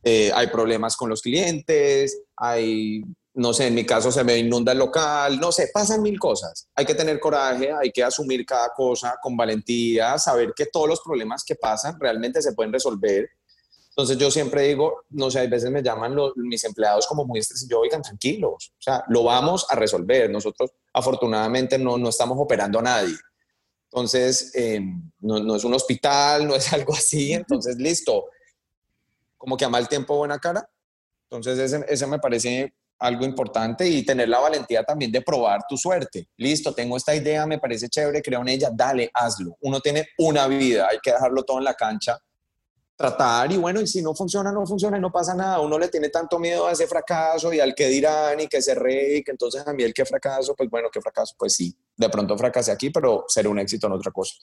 Eh, 0.03 0.31
hay 0.33 0.47
problemas 0.47 0.95
con 0.95 1.09
los 1.09 1.21
clientes, 1.21 2.21
hay 2.35 3.03
no 3.33 3.53
sé, 3.53 3.67
en 3.67 3.75
mi 3.75 3.85
caso 3.85 4.11
se 4.11 4.23
me 4.23 4.37
inunda 4.37 4.73
el 4.73 4.79
local, 4.79 5.39
no 5.39 5.51
sé, 5.51 5.69
pasan 5.73 6.01
mil 6.01 6.19
cosas. 6.19 6.67
Hay 6.75 6.85
que 6.85 6.95
tener 6.95 7.19
coraje, 7.19 7.71
hay 7.71 7.91
que 7.91 8.03
asumir 8.03 8.45
cada 8.45 8.69
cosa 8.75 9.15
con 9.21 9.37
valentía, 9.37 10.17
saber 10.17 10.53
que 10.55 10.65
todos 10.65 10.89
los 10.89 11.01
problemas 11.01 11.43
que 11.45 11.55
pasan 11.55 11.97
realmente 11.99 12.41
se 12.41 12.53
pueden 12.53 12.73
resolver. 12.73 13.29
Entonces 13.89 14.17
yo 14.17 14.31
siempre 14.31 14.63
digo, 14.63 15.03
no 15.09 15.29
sé, 15.31 15.39
a 15.39 15.47
veces 15.47 15.69
me 15.69 15.83
llaman 15.83 16.15
mis 16.35 16.63
empleados 16.63 17.07
como 17.07 17.25
muy 17.25 17.39
estresados, 17.39 17.69
yo 17.69 17.79
oigan, 17.79 18.01
tranquilos, 18.01 18.73
o 18.77 18.81
sea, 18.81 19.03
lo 19.07 19.23
vamos 19.23 19.65
a 19.69 19.75
resolver. 19.75 20.29
Nosotros 20.29 20.71
afortunadamente 20.93 21.77
no, 21.77 21.97
no 21.97 22.09
estamos 22.09 22.37
operando 22.39 22.79
a 22.79 22.83
nadie. 22.83 23.15
Entonces, 23.91 24.51
em, 24.55 25.11
no, 25.19 25.39
no, 25.39 25.57
es 25.57 25.63
un 25.65 25.73
hospital, 25.73 26.47
no 26.47 26.55
es 26.55 26.71
algo 26.73 26.93
así, 26.93 27.33
entonces 27.33 27.75
listo. 27.77 28.25
Como 29.37 29.57
que 29.57 29.65
a 29.65 29.69
mal 29.69 29.89
tiempo, 29.89 30.15
buena 30.15 30.39
cara. 30.39 30.69
Entonces, 31.29 31.59
ese, 31.59 31.85
ese 31.89 32.07
me 32.07 32.19
parece 32.19 32.73
algo 32.99 33.25
importante 33.25 33.87
y 33.87 34.03
tener 34.05 34.29
la 34.29 34.39
valentía 34.39 34.83
también 34.83 35.11
de 35.11 35.21
probar 35.21 35.61
tu 35.67 35.75
suerte. 35.75 36.29
Listo, 36.37 36.73
tengo 36.73 36.95
esta 36.95 37.15
idea, 37.15 37.45
me 37.47 37.57
parece 37.57 37.89
chévere, 37.89 38.21
creo 38.21 38.41
en 38.41 38.49
ella, 38.49 38.69
dale, 38.71 39.09
hazlo. 39.13 39.57
Uno 39.61 39.81
tiene 39.81 40.07
una 40.19 40.47
vida, 40.47 40.87
hay 40.89 40.99
que 41.01 41.11
dejarlo 41.11 41.43
todo 41.43 41.57
en 41.57 41.63
la 41.63 41.73
cancha, 41.73 42.19
tratar 43.01 43.51
y 43.51 43.57
bueno, 43.57 43.81
y 43.81 43.87
si 43.87 44.01
no 44.01 44.13
funciona, 44.13 44.51
no 44.51 44.65
funciona 44.65 44.97
y 44.97 45.01
no 45.01 45.11
pasa 45.11 45.33
nada. 45.33 45.59
Uno 45.59 45.77
le 45.77 45.89
tiene 45.89 46.09
tanto 46.09 46.39
miedo 46.39 46.67
a 46.67 46.71
ese 46.71 46.87
fracaso 46.87 47.51
y 47.51 47.59
al 47.59 47.75
que 47.75 47.87
dirán 47.87 48.39
y 48.39 48.47
que 48.47 48.61
se 48.61 48.75
re 48.75 49.17
y 49.17 49.23
que 49.23 49.31
entonces 49.31 49.65
a 49.67 49.73
mí 49.73 49.83
el 49.83 49.93
que 49.93 50.05
fracaso, 50.05 50.55
pues 50.55 50.69
bueno, 50.69 50.89
qué 50.91 51.01
fracaso, 51.01 51.35
pues 51.37 51.55
sí, 51.55 51.75
de 51.97 52.09
pronto 52.09 52.37
fracasé 52.37 52.71
aquí, 52.71 52.89
pero 52.89 53.25
será 53.27 53.49
un 53.49 53.59
éxito 53.59 53.87
en 53.87 53.93
otra 53.93 54.11
cosa. 54.11 54.35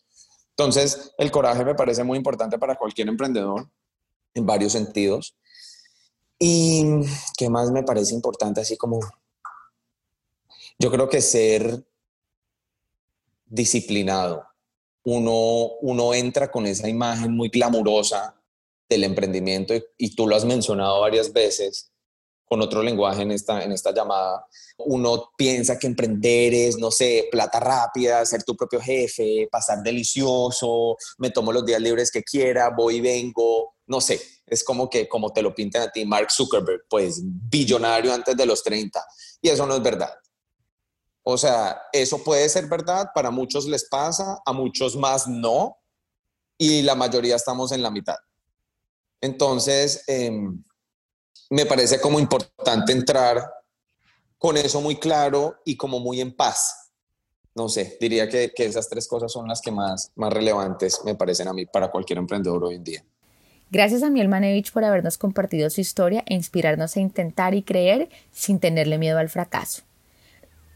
Entonces, 0.50 1.12
el 1.18 1.30
coraje 1.30 1.64
me 1.64 1.74
parece 1.74 2.02
muy 2.02 2.18
importante 2.18 2.59
para 2.59 2.74
cualquier 2.74 3.09
emprendedor 3.09 3.70
en 4.35 4.44
varios 4.44 4.72
sentidos. 4.72 5.37
Y 6.38 6.85
qué 7.37 7.48
más 7.48 7.70
me 7.70 7.82
parece 7.82 8.14
importante, 8.14 8.61
así 8.61 8.76
como 8.76 9.00
yo 10.78 10.90
creo 10.90 11.09
que 11.09 11.20
ser 11.20 11.85
disciplinado. 13.46 14.46
Uno, 15.04 15.76
uno 15.80 16.14
entra 16.14 16.50
con 16.50 16.66
esa 16.66 16.88
imagen 16.88 17.35
muy 17.35 17.48
glamurosa 17.48 18.38
del 18.88 19.05
emprendimiento 19.05 19.74
y, 19.96 20.14
tú 20.14 20.27
lo 20.27 20.37
has 20.37 20.44
mencionado 20.44 21.01
varias 21.01 21.33
veces 21.33 21.92
con 22.44 22.62
otro 22.62 22.83
lenguaje 22.83 23.22
en 23.22 23.31
esta, 23.31 23.62
en 23.62 23.72
esta 23.72 23.92
llamada. 23.92 24.46
Uno 24.79 25.31
piensa 25.37 25.79
que 25.79 25.87
emprender 25.87 26.55
es, 26.55 26.79
no 26.79 26.90
sé, 26.90 27.29
plata 27.31 27.61
rápida, 27.61 28.24
ser 28.24 28.42
tu 28.42 28.57
propio 28.57 28.81
jefe, 28.81 29.46
pasar 29.53 29.83
delicioso, 29.83 30.96
me 31.18 31.31
tomo 31.31 31.53
los 31.53 31.66
días 31.66 31.81
libres 31.81 32.11
que 32.11 32.22
quiera, 32.22 32.70
voy 32.70 32.96
y 32.96 33.01
vengo, 33.03 33.74
no 33.87 34.01
sé, 34.01 34.18
es 34.46 34.64
como 34.64 34.88
que 34.88 35.09
como 35.09 35.33
te 35.33 35.42
lo 35.42 35.55
pintan 35.55 35.83
a 35.83 35.92
ti 35.92 36.07
Mark 36.07 36.31
Zuckerberg, 36.31 36.83
pues 36.88 37.20
billonario 37.22 38.14
antes 38.14 38.37
de 38.37 38.46
los 38.46 38.62
30. 38.62 39.05
Y 39.42 39.51
eso 39.51 39.66
no 39.66 39.74
es 39.74 39.83
verdad. 39.83 40.14
O 41.22 41.37
sea, 41.37 41.83
eso 41.92 42.24
puede 42.24 42.48
ser 42.48 42.66
verdad, 42.66 43.11
para 43.14 43.31
muchos 43.31 43.66
les 43.66 43.87
pasa, 43.87 44.38
a 44.46 44.53
muchos 44.55 44.96
más 44.96 45.29
no, 45.29 45.77
y 46.57 46.83
la 46.83 46.94
mayoría 46.94 47.37
estamos 47.37 47.72
en 47.72 47.83
la 47.83 47.90
mitad. 47.90 48.16
Entonces, 49.20 50.04
em, 50.07 50.62
me 51.50 51.66
parece 51.66 52.00
como 52.00 52.20
importante 52.20 52.92
entrar 52.92 53.42
con 54.37 54.57
eso 54.57 54.81
muy 54.81 54.96
claro 54.96 55.57
y 55.64 55.76
como 55.76 55.98
muy 55.98 56.20
en 56.20 56.35
paz. 56.35 56.92
No 57.54 57.68
sé, 57.68 57.96
diría 58.00 58.28
que, 58.28 58.52
que 58.54 58.66
esas 58.66 58.88
tres 58.88 59.09
cosas 59.09 59.33
son 59.33 59.48
las 59.48 59.61
que 59.61 59.72
más, 59.72 60.12
más 60.14 60.33
relevantes 60.33 61.00
me 61.04 61.16
parecen 61.16 61.48
a 61.48 61.52
mí 61.52 61.66
para 61.66 61.90
cualquier 61.90 62.18
emprendedor 62.18 62.62
hoy 62.64 62.76
en 62.76 62.85
día. 62.85 63.04
Gracias 63.70 64.02
a 64.02 64.11
Miel 64.11 64.28
Manevich 64.28 64.72
por 64.72 64.85
habernos 64.85 65.18
compartido 65.18 65.68
su 65.68 65.81
historia 65.81 66.22
e 66.26 66.35
inspirarnos 66.35 66.96
a 66.96 67.00
intentar 67.00 67.54
y 67.54 67.62
creer 67.62 68.09
sin 68.33 68.61
tenerle 68.61 68.96
miedo 68.96 69.18
al 69.18 69.28
fracaso. 69.28 69.83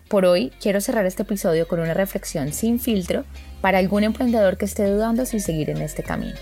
Por 0.09 0.27
hoy 0.27 0.53
quiero 0.61 0.81
cerrar 0.83 1.07
este 1.07 1.23
episodio 1.23 1.67
con 1.67 1.81
una 1.81 1.95
reflexión 1.95 2.53
sin 2.53 2.79
filtro 2.81 3.25
para 3.63 3.79
algún 3.79 4.05
emprendedor 4.05 4.59
que 4.59 4.67
esté 4.67 4.85
dudando 4.91 5.25
sin 5.25 5.41
seguir 5.41 5.71
en 5.71 5.81
este 5.81 6.03
camino. 6.03 6.37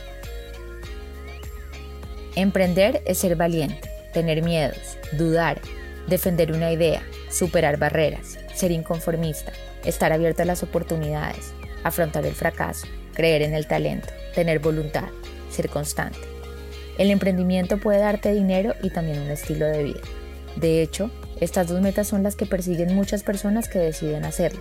Emprender 2.36 3.02
es 3.06 3.18
ser 3.18 3.34
valiente, 3.34 3.90
tener 4.12 4.42
miedos, 4.42 4.96
dudar, 5.18 5.60
defender 6.06 6.52
una 6.52 6.72
idea, 6.72 7.02
superar 7.28 7.76
barreras, 7.76 8.38
ser 8.54 8.70
inconformista, 8.70 9.52
estar 9.84 10.12
abierto 10.12 10.42
a 10.42 10.46
las 10.46 10.62
oportunidades, 10.62 11.52
afrontar 11.82 12.24
el 12.26 12.34
fracaso, 12.34 12.86
creer 13.14 13.42
en 13.42 13.54
el 13.54 13.66
talento, 13.66 14.08
tener 14.32 14.60
voluntad, 14.60 15.08
ser 15.50 15.68
constante. 15.68 16.20
El 16.98 17.10
emprendimiento 17.10 17.78
puede 17.78 17.98
darte 17.98 18.32
dinero 18.32 18.74
y 18.80 18.90
también 18.90 19.20
un 19.20 19.30
estilo 19.30 19.66
de 19.66 19.82
vida. 19.82 20.00
De 20.54 20.82
hecho, 20.82 21.10
estas 21.40 21.66
dos 21.66 21.80
metas 21.80 22.06
son 22.06 22.22
las 22.22 22.36
que 22.36 22.46
persiguen 22.46 22.94
muchas 22.94 23.24
personas 23.24 23.68
que 23.68 23.78
deciden 23.80 24.24
hacerlo. 24.24 24.60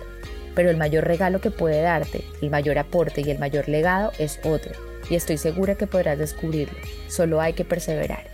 Pero 0.56 0.70
el 0.70 0.76
mayor 0.76 1.04
regalo 1.04 1.40
que 1.40 1.52
puede 1.52 1.82
darte, 1.82 2.24
el 2.42 2.50
mayor 2.50 2.78
aporte 2.78 3.20
y 3.20 3.30
el 3.30 3.38
mayor 3.38 3.68
legado 3.68 4.10
es 4.18 4.40
otro, 4.42 4.72
y 5.10 5.16
estoy 5.16 5.36
segura 5.36 5.74
que 5.74 5.86
podrás 5.86 6.18
descubrirlo. 6.18 6.78
Solo 7.08 7.40
hay 7.40 7.52
que 7.52 7.66
perseverar. 7.66 8.24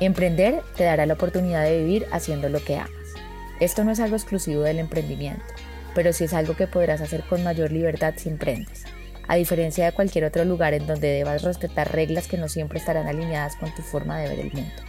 Emprender 0.00 0.60
te 0.76 0.84
dará 0.84 1.06
la 1.06 1.14
oportunidad 1.14 1.64
de 1.64 1.78
vivir 1.78 2.06
haciendo 2.12 2.50
lo 2.50 2.62
que 2.62 2.76
amas. 2.76 2.90
Esto 3.60 3.84
no 3.84 3.92
es 3.92 4.00
algo 4.00 4.16
exclusivo 4.16 4.62
del 4.62 4.80
emprendimiento, 4.80 5.44
pero 5.94 6.12
sí 6.12 6.24
es 6.24 6.34
algo 6.34 6.56
que 6.56 6.66
podrás 6.66 7.00
hacer 7.00 7.22
con 7.22 7.44
mayor 7.44 7.72
libertad 7.72 8.14
si 8.16 8.28
emprendes 8.28 8.84
a 9.28 9.36
diferencia 9.36 9.84
de 9.84 9.92
cualquier 9.92 10.24
otro 10.24 10.44
lugar 10.44 10.74
en 10.74 10.86
donde 10.86 11.08
debas 11.08 11.42
respetar 11.42 11.92
reglas 11.92 12.28
que 12.28 12.36
no 12.36 12.48
siempre 12.48 12.78
estarán 12.78 13.06
alineadas 13.06 13.56
con 13.56 13.74
tu 13.74 13.82
forma 13.82 14.18
de 14.18 14.28
ver 14.28 14.40
el 14.40 14.52
mundo. 14.52 14.82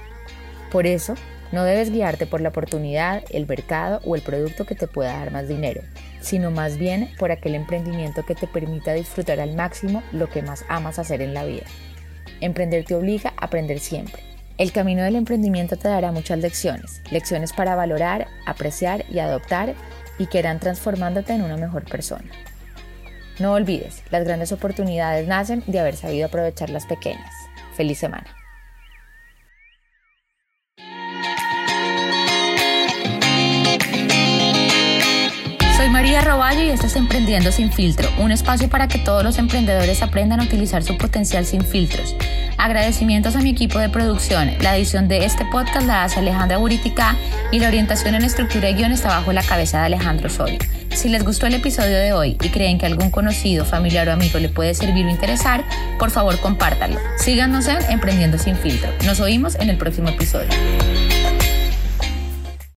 Por 0.71 0.87
eso, 0.87 1.15
no 1.51 1.63
debes 1.63 1.91
guiarte 1.91 2.25
por 2.25 2.41
la 2.41 2.49
oportunidad, 2.49 3.23
el 3.29 3.45
mercado 3.45 4.01
o 4.03 4.15
el 4.15 4.21
producto 4.21 4.65
que 4.65 4.75
te 4.75 4.87
pueda 4.87 5.17
dar 5.17 5.31
más 5.31 5.47
dinero, 5.47 5.81
sino 6.23 6.49
más 6.49 6.77
bien 6.77 7.09
por 7.19 7.31
aquel 7.31 7.53
emprendimiento 7.53 8.25
que 8.25 8.33
te 8.33 8.47
permita 8.47 8.93
disfrutar 8.93 9.39
al 9.39 9.55
máximo 9.55 10.01
lo 10.11 10.29
que 10.29 10.41
más 10.41 10.65
amas 10.69 10.97
hacer 10.97 11.21
en 11.21 11.33
la 11.33 11.43
vida. 11.43 11.65
Emprender 12.39 12.85
te 12.85 12.95
obliga 12.95 13.33
a 13.37 13.45
aprender 13.45 13.79
siempre. 13.79 14.23
El 14.57 14.71
camino 14.71 15.03
del 15.03 15.15
emprendimiento 15.15 15.75
te 15.77 15.87
dará 15.87 16.11
muchas 16.11 16.39
lecciones, 16.39 17.01
lecciones 17.11 17.53
para 17.53 17.75
valorar, 17.75 18.27
apreciar 18.45 19.03
y 19.11 19.19
adoptar 19.19 19.73
y 20.17 20.27
que 20.27 20.39
irán 20.39 20.59
transformándote 20.59 21.33
en 21.33 21.41
una 21.41 21.57
mejor 21.57 21.83
persona. 21.83 22.29
No 23.39 23.53
olvides, 23.53 24.03
las 24.11 24.23
grandes 24.23 24.51
oportunidades 24.51 25.27
nacen 25.27 25.63
de 25.67 25.79
haber 25.79 25.95
sabido 25.95 26.27
aprovechar 26.27 26.69
las 26.69 26.85
pequeñas. 26.85 27.33
Feliz 27.75 27.97
semana. 27.97 28.42
María 35.93 36.21
Roballo 36.21 36.63
y 36.63 36.69
esto 36.69 36.87
es 36.87 36.95
Emprendiendo 36.95 37.51
sin 37.51 37.71
filtro, 37.71 38.09
un 38.17 38.31
espacio 38.31 38.67
para 38.67 38.87
que 38.87 38.97
todos 38.97 39.23
los 39.23 39.37
emprendedores 39.37 40.01
aprendan 40.01 40.39
a 40.39 40.43
utilizar 40.43 40.81
su 40.81 40.97
potencial 40.97 41.45
sin 41.45 41.63
filtros. 41.63 42.15
Agradecimientos 42.57 43.35
a 43.35 43.41
mi 43.41 43.51
equipo 43.51 43.77
de 43.77 43.89
producción. 43.89 44.49
La 44.61 44.75
edición 44.75 45.07
de 45.07 45.23
este 45.23 45.45
podcast 45.45 45.85
la 45.85 46.03
hace 46.03 46.17
Alejandra 46.17 46.57
Buritica 46.57 47.15
y 47.51 47.59
la 47.59 47.67
orientación 47.67 48.15
en 48.15 48.23
estructura 48.23 48.71
y 48.71 48.73
guion 48.73 48.91
está 48.91 49.09
bajo 49.09 49.33
la 49.33 49.43
cabeza 49.43 49.81
de 49.81 49.85
Alejandro 49.85 50.29
Osorio. 50.29 50.57
Si 50.89 51.09
les 51.09 51.23
gustó 51.23 51.45
el 51.45 51.53
episodio 51.53 51.95
de 51.99 52.11
hoy 52.11 52.37
y 52.41 52.49
creen 52.49 52.79
que 52.79 52.87
algún 52.87 53.11
conocido, 53.11 53.63
familiar 53.63 54.09
o 54.09 54.13
amigo 54.13 54.39
le 54.39 54.49
puede 54.49 54.73
servir 54.73 55.05
o 55.05 55.11
interesar, 55.11 55.63
por 55.99 56.09
favor 56.09 56.39
compártanlo. 56.39 56.99
Síganos 57.19 57.67
en 57.67 57.77
Emprendiendo 57.91 58.39
sin 58.39 58.55
filtro. 58.55 58.89
Nos 59.05 59.19
oímos 59.19 59.53
en 59.59 59.69
el 59.69 59.77
próximo 59.77 60.09
episodio. 60.09 60.49